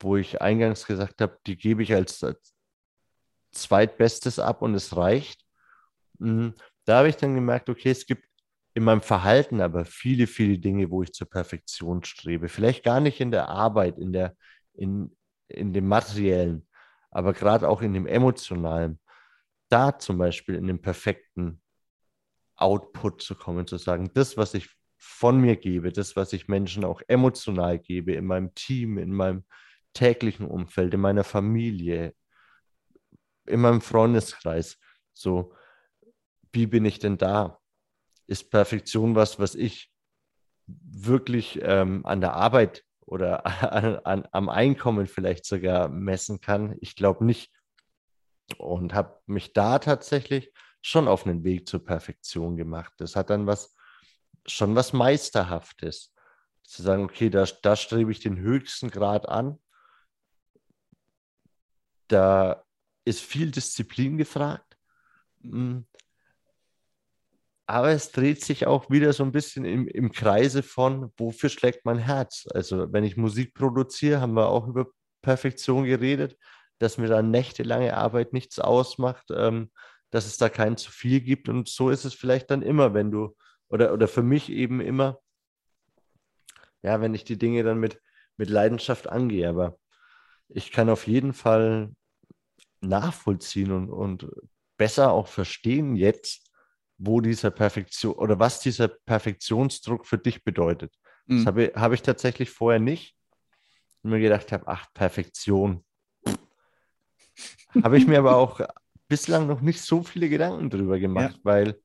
[0.00, 2.54] wo ich eingangs gesagt habe, die gebe ich als, als
[3.52, 5.44] zweitbestes ab und es reicht.
[6.18, 8.24] Hm, da habe ich dann gemerkt, okay, es gibt
[8.74, 12.48] in meinem Verhalten aber viele, viele Dinge, wo ich zur Perfektion strebe.
[12.48, 14.36] Vielleicht gar nicht in der Arbeit, in, der,
[14.74, 15.16] in,
[15.48, 16.68] in dem materiellen,
[17.10, 19.00] aber gerade auch in dem emotionalen.
[19.68, 21.60] Da zum Beispiel in dem perfekten
[22.56, 26.84] Output zu kommen, zu sagen, das, was ich von mir gebe, das, was ich Menschen
[26.84, 29.44] auch emotional gebe, in meinem Team, in meinem
[29.92, 32.14] täglichen Umfeld, in meiner Familie,
[33.46, 34.78] in meinem Freundeskreis.
[35.12, 35.54] So,
[36.52, 37.58] wie bin ich denn da?
[38.28, 39.90] ist Perfektion was, was ich
[40.66, 46.76] wirklich ähm, an der Arbeit oder an, an, am Einkommen vielleicht sogar messen kann?
[46.80, 47.50] Ich glaube nicht.
[48.58, 52.92] Und habe mich da tatsächlich schon auf einen Weg zur Perfektion gemacht.
[52.98, 53.74] Das hat dann was
[54.46, 56.14] schon was Meisterhaftes.
[56.62, 59.58] Zu sagen, okay, da, da strebe ich den höchsten Grad an.
[62.08, 62.64] Da
[63.04, 64.76] ist viel Disziplin gefragt.
[65.40, 65.80] Mm.
[67.66, 71.84] Aber es dreht sich auch wieder so ein bisschen im, im Kreise von, wofür schlägt
[71.84, 72.46] mein Herz?
[72.54, 74.86] Also, wenn ich Musik produziere, haben wir auch über
[75.20, 76.38] Perfektion geredet,
[76.78, 79.70] dass mir da nächtelange Arbeit nichts ausmacht, ähm,
[80.10, 81.48] dass es da kein zu viel gibt.
[81.48, 83.36] Und so ist es vielleicht dann immer, wenn du,
[83.68, 85.18] oder, oder für mich eben immer,
[86.82, 88.00] ja, wenn ich die Dinge dann mit,
[88.38, 89.48] mit Leidenschaft angehe.
[89.48, 89.78] Aber
[90.48, 91.90] ich kann auf jeden Fall
[92.80, 94.28] nachvollziehen und, und
[94.76, 96.50] besser auch verstehen jetzt,
[96.98, 100.94] wo dieser Perfektion oder was dieser Perfektionsdruck für dich bedeutet.
[101.26, 101.36] Mhm.
[101.36, 103.14] Das habe, habe ich tatsächlich vorher nicht.
[104.02, 105.84] Und mir gedacht habe, ach, Perfektion.
[107.82, 108.60] habe ich mir aber auch
[109.08, 111.44] bislang noch nicht so viele Gedanken drüber gemacht, ja.
[111.44, 111.80] weil,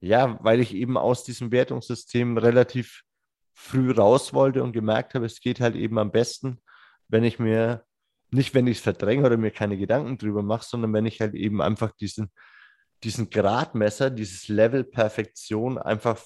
[0.00, 3.02] ja, weil ich eben aus diesem Wertungssystem relativ
[3.52, 6.60] früh raus wollte und gemerkt habe, es geht halt eben am besten,
[7.08, 7.84] wenn ich mir,
[8.34, 11.34] nicht wenn ich es verdränge oder mir keine Gedanken drüber mache, sondern wenn ich halt
[11.34, 12.30] eben einfach diesen,
[13.02, 16.20] diesen Gradmesser, dieses Level Perfektion einfach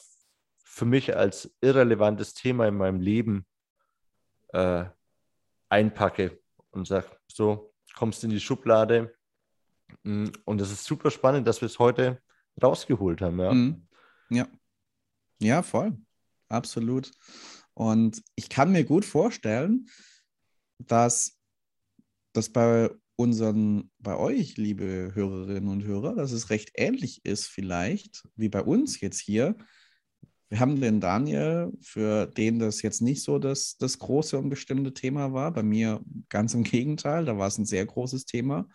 [0.65, 3.47] für mich als irrelevantes Thema in meinem Leben
[4.49, 4.85] äh,
[5.69, 6.41] einpacke
[6.71, 9.15] und sage, so, kommst in die Schublade.
[10.03, 12.23] Mm, und es ist super spannend, dass wir es heute
[12.63, 13.39] rausgeholt haben.
[13.39, 13.53] Ja.
[13.53, 13.87] Mhm.
[14.31, 14.49] ja.
[15.41, 15.97] Ja, voll.
[16.49, 17.11] Absolut.
[17.75, 19.89] Und ich kann mir gut vorstellen,
[20.79, 21.38] dass
[22.33, 28.29] das bei unseren, bei euch, liebe Hörerinnen und Hörer, dass es recht ähnlich ist vielleicht
[28.37, 29.57] wie bei uns jetzt hier.
[30.51, 34.95] Wir haben den Daniel, für den das jetzt nicht so das, das große und bestimmte
[34.95, 35.53] Thema war.
[35.53, 38.69] Bei mir ganz im Gegenteil, da war es ein sehr großes Thema.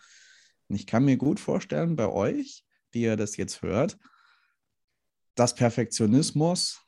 [0.68, 3.98] Und ich kann mir gut vorstellen, bei euch, die ihr das jetzt hört,
[5.34, 6.80] dass Perfektionismus,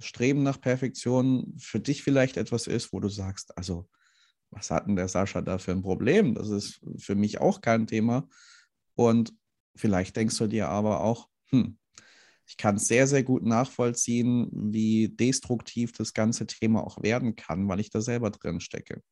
[0.00, 3.88] Streben nach Perfektion für dich vielleicht etwas ist, wo du sagst, also
[4.54, 6.34] was hat denn der Sascha da für ein Problem?
[6.34, 8.28] Das ist für mich auch kein Thema.
[8.94, 9.34] Und
[9.76, 11.76] vielleicht denkst du dir aber auch, hm,
[12.46, 17.80] ich kann sehr, sehr gut nachvollziehen, wie destruktiv das ganze Thema auch werden kann, weil
[17.80, 19.02] ich da selber drin stecke.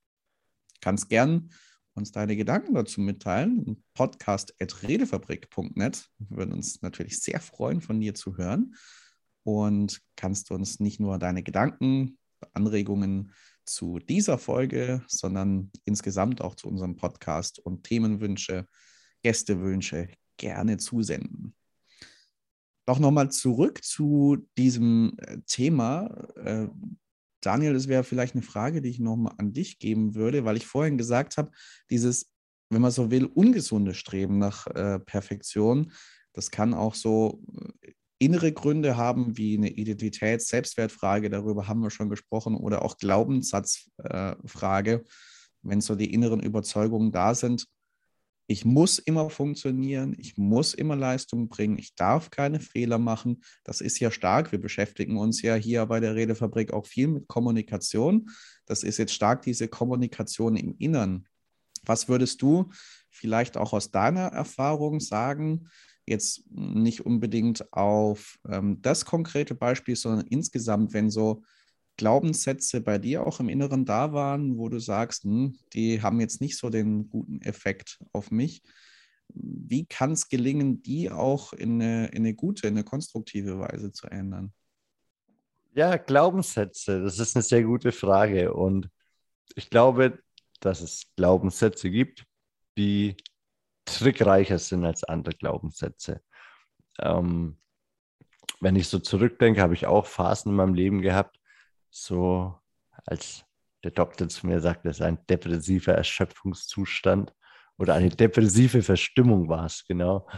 [0.80, 1.50] Kannst gern
[1.94, 3.82] uns deine Gedanken dazu mitteilen.
[3.94, 6.10] Podcast.redefabrik.net.
[6.18, 8.74] Wir würden uns natürlich sehr freuen, von dir zu hören.
[9.44, 12.18] Und kannst uns nicht nur deine Gedanken,
[12.52, 13.32] Anregungen
[13.64, 18.66] zu dieser Folge, sondern insgesamt auch zu unserem Podcast und Themenwünsche,
[19.22, 21.54] Gästewünsche gerne zusenden.
[22.86, 26.08] Doch nochmal zurück zu diesem äh, Thema.
[26.36, 26.68] Äh,
[27.40, 30.66] Daniel, das wäre vielleicht eine Frage, die ich nochmal an dich geben würde, weil ich
[30.66, 31.50] vorhin gesagt habe,
[31.90, 32.30] dieses,
[32.70, 35.92] wenn man so will, ungesunde Streben nach äh, Perfektion,
[36.32, 37.42] das kann auch so
[38.24, 44.92] innere Gründe haben, wie eine Identitäts-, Selbstwertfrage, darüber haben wir schon gesprochen, oder auch Glaubenssatzfrage,
[44.92, 45.04] äh,
[45.62, 47.66] wenn so die inneren Überzeugungen da sind,
[48.48, 53.42] ich muss immer funktionieren, ich muss immer Leistung bringen, ich darf keine Fehler machen.
[53.64, 54.52] Das ist ja stark.
[54.52, 58.28] Wir beschäftigen uns ja hier bei der Redefabrik auch viel mit Kommunikation.
[58.66, 61.26] Das ist jetzt stark diese Kommunikation im Innern.
[61.84, 62.70] Was würdest du
[63.10, 65.68] vielleicht auch aus deiner Erfahrung sagen?
[66.06, 71.42] Jetzt nicht unbedingt auf ähm, das konkrete Beispiel, sondern insgesamt, wenn so
[71.96, 76.40] Glaubenssätze bei dir auch im Inneren da waren, wo du sagst, hm, die haben jetzt
[76.40, 78.62] nicht so den guten Effekt auf mich.
[79.28, 83.92] Wie kann es gelingen, die auch in eine, in eine gute, in eine konstruktive Weise
[83.92, 84.52] zu ändern?
[85.74, 88.52] Ja, Glaubenssätze, das ist eine sehr gute Frage.
[88.52, 88.90] Und
[89.54, 90.18] ich glaube,
[90.60, 92.24] dass es Glaubenssätze gibt,
[92.76, 93.16] die
[93.84, 96.22] trickreicher sind als andere Glaubenssätze.
[96.98, 97.58] Ähm,
[98.60, 101.38] wenn ich so zurückdenke, habe ich auch Phasen in meinem Leben gehabt,
[101.90, 102.54] so
[103.06, 103.44] als
[103.82, 107.34] der Doktor zu mir sagt, das ist ein depressiver Erschöpfungszustand
[107.78, 110.28] oder eine depressive Verstimmung war es, genau.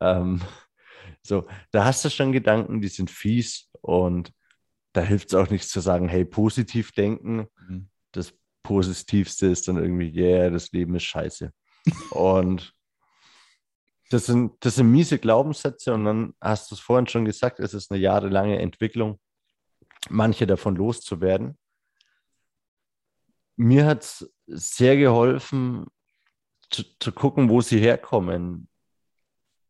[0.00, 0.40] Ähm,
[1.22, 4.32] so, da hast du schon Gedanken, die sind fies und
[4.94, 7.46] da hilft es auch nicht zu sagen, hey, positiv denken.
[7.68, 7.88] Mhm.
[8.12, 11.52] Das Positivste ist dann irgendwie, yeah, das Leben ist scheiße.
[12.10, 12.72] und
[14.10, 17.74] das sind, das sind miese Glaubenssätze und dann hast du es vorhin schon gesagt, es
[17.74, 19.18] ist eine jahrelange Entwicklung,
[20.08, 21.58] manche davon loszuwerden.
[23.56, 25.86] Mir hat es sehr geholfen,
[26.70, 28.68] zu, zu, gucken, wo sie herkommen.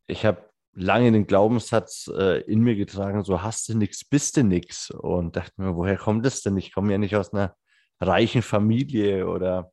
[0.06, 4.42] Ich habe lange den Glaubenssatz äh, in mir getragen, so hast du nichts, bist du
[4.42, 4.90] nichts.
[4.90, 6.56] Und dachte mir, woher kommt das denn?
[6.56, 7.54] Ich komme ja nicht aus einer
[8.00, 9.70] reichen Familie oder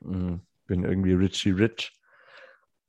[0.00, 1.92] mh, hm, bin irgendwie Richie Rich.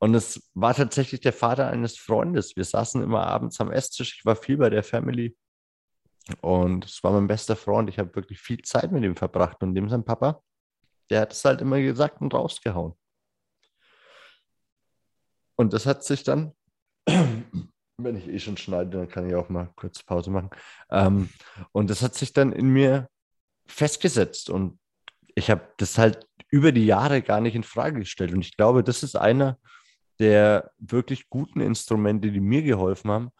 [0.03, 2.55] Und es war tatsächlich der Vater eines Freundes.
[2.55, 4.17] Wir saßen immer abends am Esstisch.
[4.17, 5.37] Ich war viel bei der Family.
[6.41, 7.87] Und es war mein bester Freund.
[7.87, 9.61] Ich habe wirklich viel Zeit mit ihm verbracht.
[9.61, 10.41] Und dem sein Papa,
[11.11, 12.93] der hat es halt immer gesagt und rausgehauen.
[15.55, 16.55] Und das hat sich dann,
[17.05, 20.49] wenn ich eh schon schneide, dann kann ich auch mal kurz Pause machen.
[20.89, 21.29] Ähm,
[21.73, 23.07] und das hat sich dann in mir
[23.67, 24.49] festgesetzt.
[24.49, 24.79] Und
[25.35, 28.33] ich habe das halt über die Jahre gar nicht in Frage gestellt.
[28.33, 29.59] Und ich glaube, das ist einer
[30.21, 33.31] der wirklich guten Instrumente, die mir geholfen haben,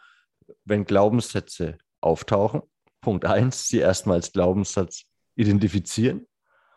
[0.65, 2.63] wenn Glaubenssätze auftauchen.
[3.02, 5.04] Punkt eins, sie erstmal als Glaubenssatz
[5.36, 6.28] identifizieren.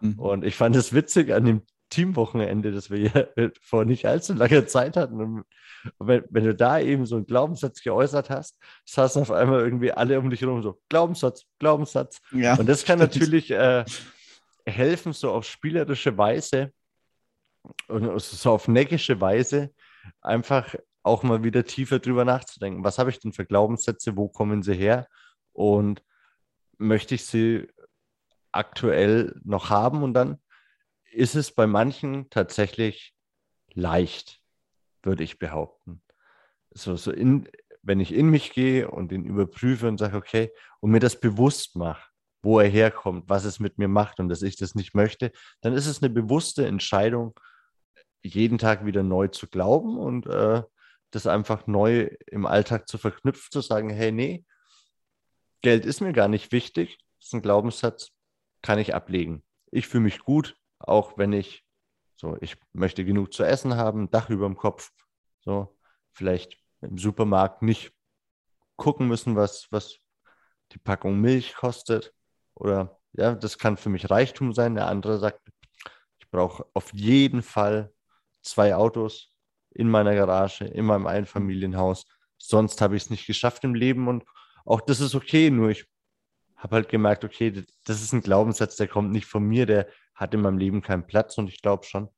[0.00, 0.18] Mhm.
[0.18, 4.66] Und ich fand es witzig an dem Teamwochenende, das wir ja vor nicht allzu langer
[4.66, 5.20] Zeit hatten.
[5.20, 5.44] Und
[5.98, 10.18] wenn, wenn, du da eben so einen Glaubenssatz geäußert hast, saßen auf einmal irgendwie alle
[10.18, 12.20] um dich herum so, Glaubenssatz, Glaubenssatz.
[12.30, 13.14] Ja, und das kann stimmt.
[13.14, 13.84] natürlich äh,
[14.66, 16.72] helfen, so auf spielerische Weise
[17.88, 19.72] und so auf neckische Weise
[20.20, 22.84] einfach auch mal wieder tiefer drüber nachzudenken.
[22.84, 24.16] Was habe ich denn für Glaubenssätze?
[24.16, 25.06] Wo kommen sie her?
[25.52, 26.02] Und
[26.78, 27.68] möchte ich sie
[28.52, 30.02] aktuell noch haben?
[30.02, 30.38] Und dann
[31.12, 33.14] ist es bei manchen tatsächlich
[33.72, 34.40] leicht,
[35.02, 36.02] würde ich behaupten.
[36.70, 37.48] So, so in,
[37.82, 41.76] wenn ich in mich gehe und ihn überprüfe und sage, okay, und mir das bewusst
[41.76, 42.08] mache,
[42.42, 45.74] wo er herkommt, was es mit mir macht und dass ich das nicht möchte, dann
[45.74, 47.38] ist es eine bewusste Entscheidung,
[48.24, 50.62] jeden Tag wieder neu zu glauben und äh,
[51.10, 54.44] das einfach neu im Alltag zu verknüpfen, zu sagen, hey, nee,
[55.62, 58.10] Geld ist mir gar nicht wichtig, das ist ein Glaubenssatz,
[58.62, 59.44] kann ich ablegen.
[59.70, 61.64] Ich fühle mich gut, auch wenn ich
[62.16, 64.90] so, ich möchte genug zu essen haben, Dach über dem Kopf,
[65.40, 65.76] so,
[66.12, 67.92] vielleicht im Supermarkt nicht
[68.76, 69.98] gucken müssen, was, was
[70.72, 72.12] die Packung Milch kostet,
[72.54, 74.74] oder ja, das kann für mich Reichtum sein.
[74.74, 75.40] Der andere sagt,
[76.18, 77.92] ich brauche auf jeden Fall
[78.44, 79.32] zwei Autos
[79.70, 82.06] in meiner Garage, in meinem Einfamilienhaus.
[82.38, 84.24] Sonst habe ich es nicht geschafft im Leben und
[84.64, 85.50] auch das ist okay.
[85.50, 85.86] Nur ich
[86.56, 90.32] habe halt gemerkt, okay, das ist ein Glaubenssatz, der kommt nicht von mir, der hat
[90.34, 92.08] in meinem Leben keinen Platz und ich glaube schon,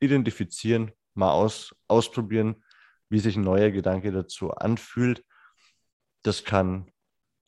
[0.00, 2.64] identifizieren, mal aus, ausprobieren,
[3.08, 5.24] wie sich ein neuer Gedanke dazu anfühlt.
[6.22, 6.90] Das kann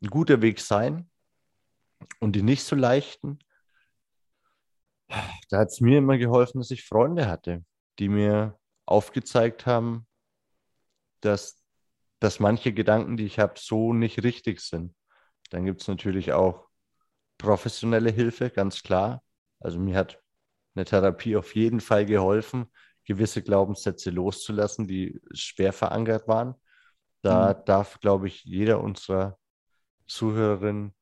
[0.02, 1.10] ein guter Weg sein,
[2.20, 3.38] und die nicht so leichten,
[5.48, 7.64] da hat es mir immer geholfen, dass ich Freunde hatte,
[7.98, 10.06] die mir aufgezeigt haben,
[11.20, 11.62] dass,
[12.20, 14.94] dass manche Gedanken, die ich habe, so nicht richtig sind.
[15.50, 16.68] Dann gibt es natürlich auch
[17.38, 19.22] professionelle Hilfe, ganz klar.
[19.60, 20.20] Also mir hat
[20.74, 22.66] eine Therapie auf jeden Fall geholfen,
[23.04, 26.54] gewisse Glaubenssätze loszulassen, die schwer verankert waren.
[27.22, 27.64] Da mhm.
[27.64, 29.38] darf, glaube ich, jeder unserer
[30.06, 30.94] Zuhörerinnen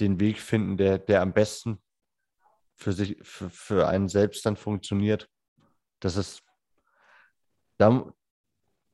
[0.00, 1.82] den Weg finden, der, der am besten
[2.82, 5.28] für sich, für, für einen selbst dann funktioniert.
[6.00, 6.42] Das ist,
[7.78, 8.12] da,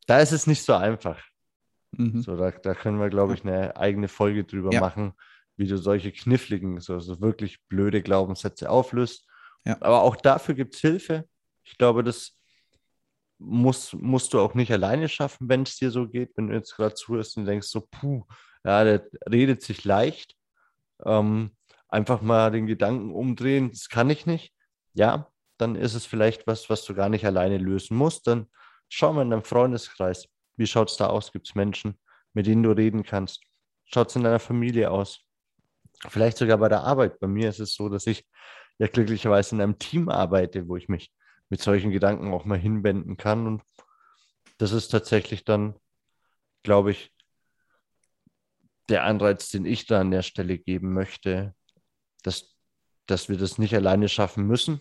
[0.07, 1.23] da ist es nicht so einfach.
[1.93, 2.23] Mhm.
[2.23, 4.81] So, da, da können wir, glaube ich, eine eigene Folge drüber ja.
[4.81, 5.13] machen,
[5.57, 9.27] wie du solche kniffligen, so, so wirklich blöde Glaubenssätze auflöst.
[9.65, 9.77] Ja.
[9.81, 11.29] Aber auch dafür gibt es Hilfe.
[11.65, 12.39] Ich glaube, das
[13.39, 16.77] musst, musst du auch nicht alleine schaffen, wenn es dir so geht, wenn du jetzt
[16.77, 18.25] gerade zuhörst und denkst so, puh,
[18.65, 20.37] ja, der redet sich leicht
[21.05, 21.57] ähm,
[21.89, 24.53] einfach mal den Gedanken umdrehen, das kann ich nicht,
[24.95, 28.27] ja, dann ist es vielleicht was, was du gar nicht alleine lösen musst.
[28.27, 28.47] Dann
[28.89, 31.33] schau mal in deinem Freundeskreis, wie schaut es da aus?
[31.33, 31.99] Gibt es Menschen,
[32.33, 33.43] mit denen du reden kannst?
[33.85, 35.21] Schaut es in deiner Familie aus?
[36.09, 37.19] Vielleicht sogar bei der Arbeit.
[37.19, 38.25] Bei mir ist es so, dass ich
[38.79, 41.13] ja glücklicherweise in einem Team arbeite, wo ich mich
[41.49, 43.47] mit solchen Gedanken auch mal hinwenden kann.
[43.47, 43.63] Und
[44.59, 45.75] das ist tatsächlich dann,
[46.63, 47.13] glaube ich,
[48.89, 51.55] der Anreiz, den ich da an der Stelle geben möchte,
[52.23, 52.57] dass,
[53.07, 54.81] dass wir das nicht alleine schaffen müssen.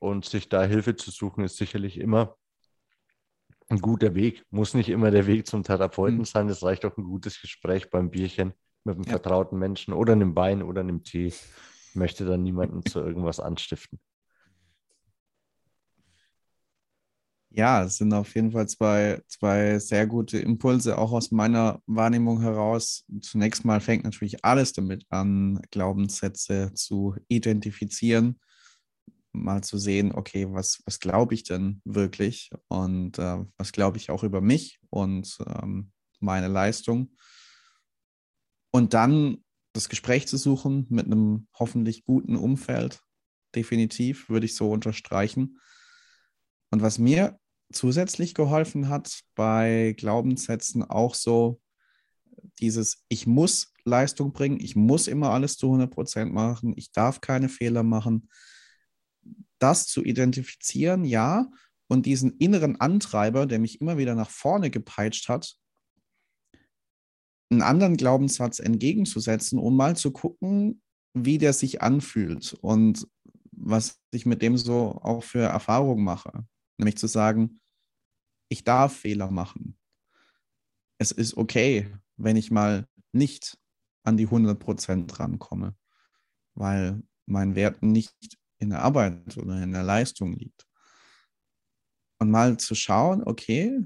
[0.00, 2.36] Und sich da Hilfe zu suchen, ist sicherlich immer
[3.68, 4.44] ein guter Weg.
[4.50, 6.24] Muss nicht immer der Weg zum Therapeuten mhm.
[6.24, 6.48] sein.
[6.48, 9.10] Es reicht auch ein gutes Gespräch beim Bierchen mit einem ja.
[9.10, 11.26] vertrauten Menschen oder einem Wein oder einem Tee.
[11.26, 14.00] Ich möchte da niemanden zu irgendwas anstiften.
[17.58, 22.40] Ja, es sind auf jeden Fall zwei, zwei sehr gute Impulse, auch aus meiner Wahrnehmung
[22.40, 23.04] heraus.
[23.20, 28.38] Zunächst mal fängt natürlich alles damit an, Glaubenssätze zu identifizieren,
[29.32, 34.10] mal zu sehen, okay, was, was glaube ich denn wirklich und äh, was glaube ich
[34.10, 35.90] auch über mich und ähm,
[36.20, 37.16] meine Leistung.
[38.70, 39.42] Und dann
[39.72, 43.02] das Gespräch zu suchen mit einem hoffentlich guten Umfeld,
[43.56, 45.58] definitiv, würde ich so unterstreichen
[46.70, 47.36] und was mir
[47.72, 51.60] zusätzlich geholfen hat bei Glaubenssätzen auch so
[52.60, 57.20] dieses, ich muss Leistung bringen, ich muss immer alles zu 100 Prozent machen, ich darf
[57.20, 58.28] keine Fehler machen.
[59.58, 61.50] Das zu identifizieren, ja,
[61.88, 65.56] und diesen inneren Antreiber, der mich immer wieder nach vorne gepeitscht hat,
[67.50, 70.82] einen anderen Glaubenssatz entgegenzusetzen, um mal zu gucken,
[71.14, 73.08] wie der sich anfühlt und
[73.52, 76.44] was ich mit dem so auch für Erfahrungen mache.
[76.78, 77.60] Nämlich zu sagen,
[78.48, 79.76] ich darf Fehler machen.
[80.98, 83.58] Es ist okay, wenn ich mal nicht
[84.04, 85.76] an die 100 Prozent rankomme,
[86.54, 90.66] weil mein Wert nicht in der Arbeit oder in der Leistung liegt.
[92.18, 93.80] Und mal zu schauen, okay,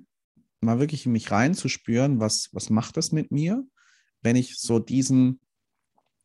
[0.60, 3.66] mal wirklich in mich reinzuspüren, was, was macht das mit mir,
[4.22, 5.40] wenn ich so diesen,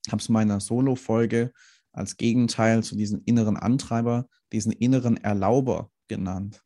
[0.09, 1.51] habe es meiner Solo-Folge
[1.91, 6.63] als Gegenteil zu diesem inneren Antreiber, diesen inneren Erlauber genannt.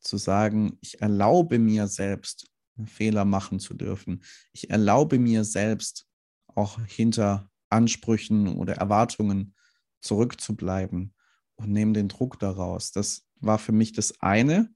[0.00, 2.50] Zu sagen, ich erlaube mir selbst,
[2.84, 4.22] Fehler machen zu dürfen.
[4.52, 6.06] Ich erlaube mir selbst,
[6.54, 9.54] auch hinter Ansprüchen oder Erwartungen
[10.00, 11.14] zurückzubleiben
[11.56, 12.92] und nehme den Druck daraus.
[12.92, 14.70] Das war für mich das eine,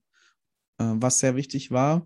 [0.77, 2.05] äh, was sehr wichtig war.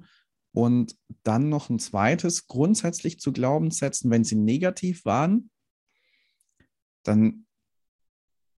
[0.51, 5.49] Und dann noch ein zweites, grundsätzlich zu Glaubenssätzen, wenn sie negativ waren,
[7.03, 7.45] dann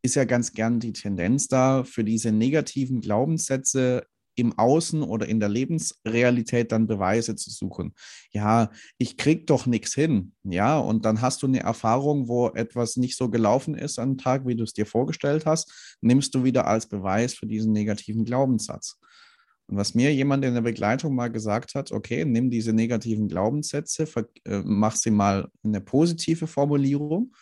[0.03, 5.41] ist ja ganz gern die Tendenz da, für diese negativen Glaubenssätze im Außen oder in
[5.41, 7.95] der Lebensrealität dann Beweise zu suchen.
[8.31, 10.33] Ja, ich krieg doch nichts hin.
[10.45, 14.47] Ja, und dann hast du eine Erfahrung, wo etwas nicht so gelaufen ist am Tag,
[14.47, 19.01] wie du es dir vorgestellt hast, nimmst du wieder als Beweis für diesen negativen Glaubenssatz.
[19.69, 24.07] Und was mir jemand in der Begleitung mal gesagt hat, okay, nimm diese negativen Glaubenssätze,
[24.45, 27.33] äh, mach sie mal in eine positive Formulierung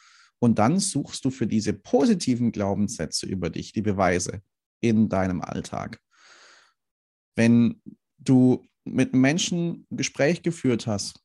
[0.44, 4.42] und dann suchst du für diese positiven Glaubenssätze über dich die Beweise
[4.80, 5.98] in deinem Alltag.
[7.34, 7.80] Wenn
[8.18, 11.24] du mit Menschen ein Gespräch geführt hast,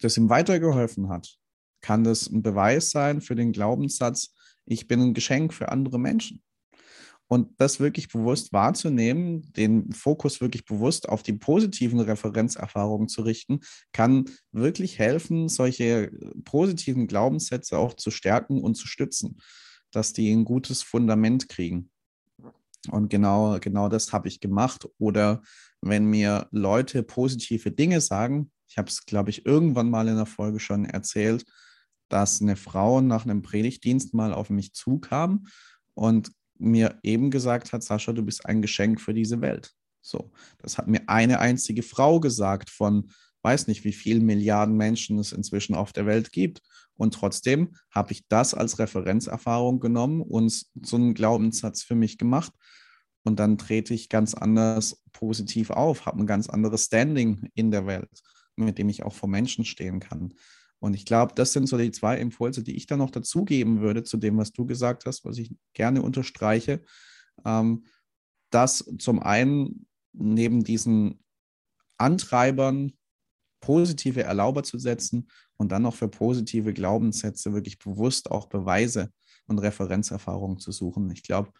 [0.00, 1.36] das ihm weitergeholfen hat,
[1.82, 4.34] kann das ein Beweis sein für den Glaubenssatz,
[4.64, 6.42] ich bin ein Geschenk für andere Menschen.
[7.28, 13.60] Und das wirklich bewusst wahrzunehmen, den Fokus wirklich bewusst auf die positiven Referenzerfahrungen zu richten,
[13.92, 16.10] kann wirklich helfen, solche
[16.44, 19.36] positiven Glaubenssätze auch zu stärken und zu stützen,
[19.90, 21.90] dass die ein gutes Fundament kriegen.
[22.90, 24.88] Und genau, genau das habe ich gemacht.
[24.98, 25.42] Oder
[25.82, 30.26] wenn mir Leute positive Dinge sagen, ich habe es, glaube ich, irgendwann mal in der
[30.26, 31.44] Folge schon erzählt,
[32.08, 35.46] dass eine Frau nach einem Predigtdienst mal auf mich zukam
[35.94, 39.72] und mir eben gesagt hat, Sascha, du bist ein Geschenk für diese Welt.
[40.00, 43.10] So, das hat mir eine einzige Frau gesagt von,
[43.42, 46.62] weiß nicht, wie vielen Milliarden Menschen es inzwischen auf der Welt gibt.
[46.94, 52.52] Und trotzdem habe ich das als Referenzerfahrung genommen und so einen Glaubenssatz für mich gemacht.
[53.22, 57.86] Und dann trete ich ganz anders positiv auf, habe ein ganz anderes Standing in der
[57.86, 58.22] Welt,
[58.56, 60.34] mit dem ich auch vor Menschen stehen kann.
[60.80, 64.04] Und ich glaube, das sind so die zwei Impulse, die ich dann noch dazugeben würde
[64.04, 66.82] zu dem, was du gesagt hast, was ich gerne unterstreiche.
[67.44, 67.84] Ähm,
[68.50, 71.22] dass zum einen neben diesen
[71.98, 72.92] Antreibern
[73.60, 79.12] positive Erlauber zu setzen und dann noch für positive Glaubenssätze wirklich bewusst auch Beweise
[79.46, 81.10] und Referenzerfahrungen zu suchen.
[81.10, 81.52] Ich glaube,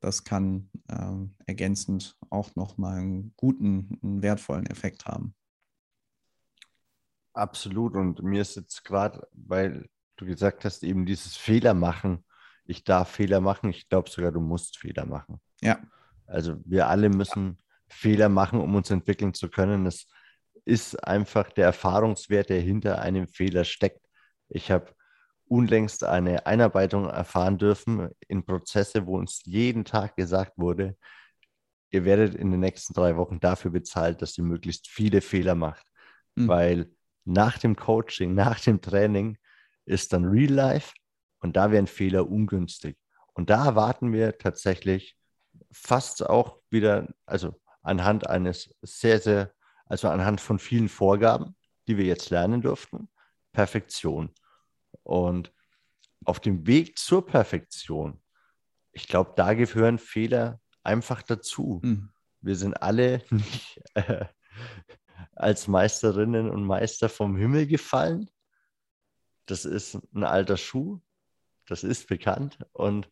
[0.00, 5.34] das kann äh, ergänzend auch nochmal einen guten, einen wertvollen Effekt haben.
[7.36, 7.94] Absolut.
[7.94, 12.24] Und mir ist jetzt gerade, weil du gesagt hast, eben dieses Fehler machen.
[12.64, 13.68] Ich darf Fehler machen.
[13.68, 15.38] Ich glaube sogar, du musst Fehler machen.
[15.60, 15.78] Ja.
[16.26, 17.58] Also wir alle müssen
[17.88, 19.84] Fehler machen, um uns entwickeln zu können.
[19.84, 20.08] Es
[20.64, 24.00] ist einfach der Erfahrungswert, der hinter einem Fehler steckt.
[24.48, 24.94] Ich habe
[25.46, 30.96] unlängst eine Einarbeitung erfahren dürfen in Prozesse, wo uns jeden Tag gesagt wurde,
[31.90, 35.86] ihr werdet in den nächsten drei Wochen dafür bezahlt, dass ihr möglichst viele Fehler macht.
[36.34, 36.48] Mhm.
[36.48, 36.95] Weil
[37.26, 39.38] nach dem Coaching, nach dem Training
[39.84, 40.94] ist dann Real Life
[41.40, 42.96] und da werden Fehler ungünstig.
[43.34, 45.16] Und da erwarten wir tatsächlich
[45.70, 49.52] fast auch wieder, also anhand eines sehr, sehr,
[49.86, 51.56] also anhand von vielen Vorgaben,
[51.86, 53.08] die wir jetzt lernen durften,
[53.52, 54.32] Perfektion.
[55.02, 55.52] Und
[56.24, 58.22] auf dem Weg zur Perfektion,
[58.92, 61.80] ich glaube, da gehören Fehler einfach dazu.
[61.82, 62.10] Mhm.
[62.40, 64.26] Wir sind alle nicht, äh,
[65.36, 68.30] als Meisterinnen und Meister vom Himmel gefallen.
[69.44, 71.00] Das ist ein alter Schuh,
[71.66, 72.58] das ist bekannt.
[72.72, 73.10] Und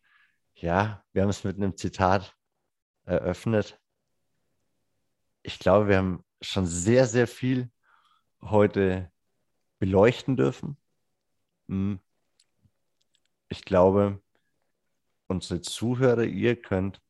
[0.55, 2.35] ja, wir haben es mit einem Zitat
[3.05, 3.79] eröffnet.
[5.43, 7.71] Ich glaube, wir haben schon sehr, sehr viel
[8.41, 9.11] heute
[9.79, 10.77] beleuchten dürfen.
[11.67, 11.99] Hm.
[13.49, 14.21] Ich glaube,
[15.27, 17.01] unsere Zuhörer, ihr könnt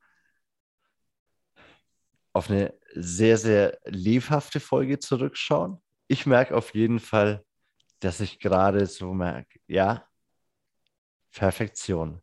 [2.33, 5.81] auf eine sehr, sehr lebhafte Folge zurückschauen.
[6.07, 7.43] Ich merke auf jeden Fall,
[7.99, 10.07] dass ich gerade so merke, ja,
[11.31, 12.21] Perfektion.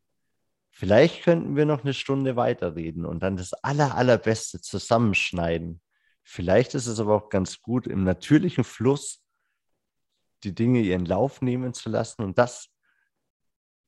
[0.70, 5.82] Vielleicht könnten wir noch eine Stunde weiterreden und dann das aller, allerbeste zusammenschneiden.
[6.24, 9.22] Vielleicht ist es aber auch ganz gut, im natürlichen Fluss
[10.44, 12.68] die Dinge ihren Lauf nehmen zu lassen und das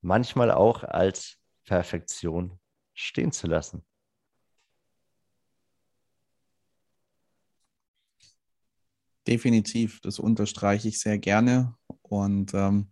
[0.02, 2.60] manchmal auch als Perfektion
[2.92, 3.84] stehen zu lassen.
[9.26, 11.74] Definitiv, das unterstreiche ich sehr gerne.
[12.02, 12.90] Und ähm,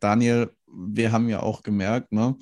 [0.00, 2.36] Daniel, wir haben ja auch gemerkt, ne,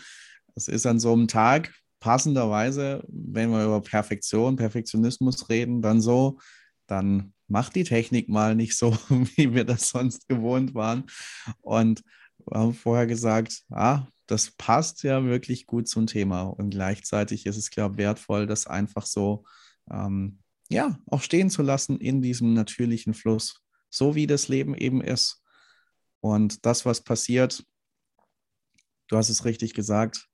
[0.55, 6.39] es ist an so einem Tag passenderweise, wenn wir über Perfektion, Perfektionismus reden, dann so,
[6.87, 8.93] dann macht die Technik mal nicht so,
[9.37, 11.05] wie wir das sonst gewohnt waren.
[11.61, 12.03] Und
[12.47, 16.43] wir haben vorher gesagt, ah, das passt ja wirklich gut zum Thema.
[16.43, 19.45] Und gleichzeitig ist es, glaube ich, wertvoll, das einfach so
[19.91, 25.01] ähm, ja, auch stehen zu lassen in diesem natürlichen Fluss, so wie das Leben eben
[25.01, 25.43] ist.
[26.21, 27.65] Und das, was passiert,
[29.09, 30.29] du hast es richtig gesagt,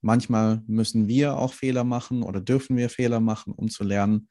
[0.00, 4.28] manchmal müssen wir auch Fehler machen oder dürfen wir Fehler machen, um zu lernen.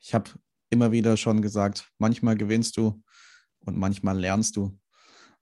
[0.00, 0.30] Ich habe
[0.70, 3.02] immer wieder schon gesagt, manchmal gewinnst du
[3.60, 4.78] und manchmal lernst du.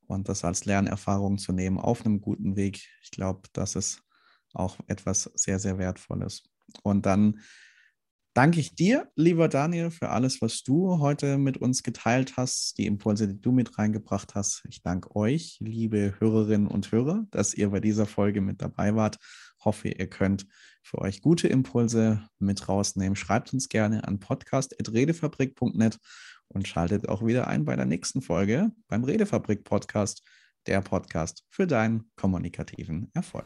[0.06, 4.02] Und das als Lernerfahrung zu nehmen auf einem guten Weg, ich glaube, das ist
[4.52, 6.42] auch etwas sehr, sehr Wertvolles.
[6.82, 7.40] Und dann
[8.40, 12.86] danke ich dir, lieber Daniel, für alles, was du heute mit uns geteilt hast, die
[12.86, 14.62] Impulse, die du mit reingebracht hast.
[14.66, 19.18] Ich danke euch, liebe Hörerinnen und Hörer, dass ihr bei dieser Folge mit dabei wart.
[19.62, 20.46] Hoffe, ihr könnt
[20.82, 23.14] für euch gute Impulse mit rausnehmen.
[23.14, 25.98] Schreibt uns gerne an podcast.redefabrik.net
[26.48, 30.22] und schaltet auch wieder ein bei der nächsten Folge beim Redefabrik Podcast,
[30.66, 33.44] der Podcast für deinen kommunikativen Erfolg.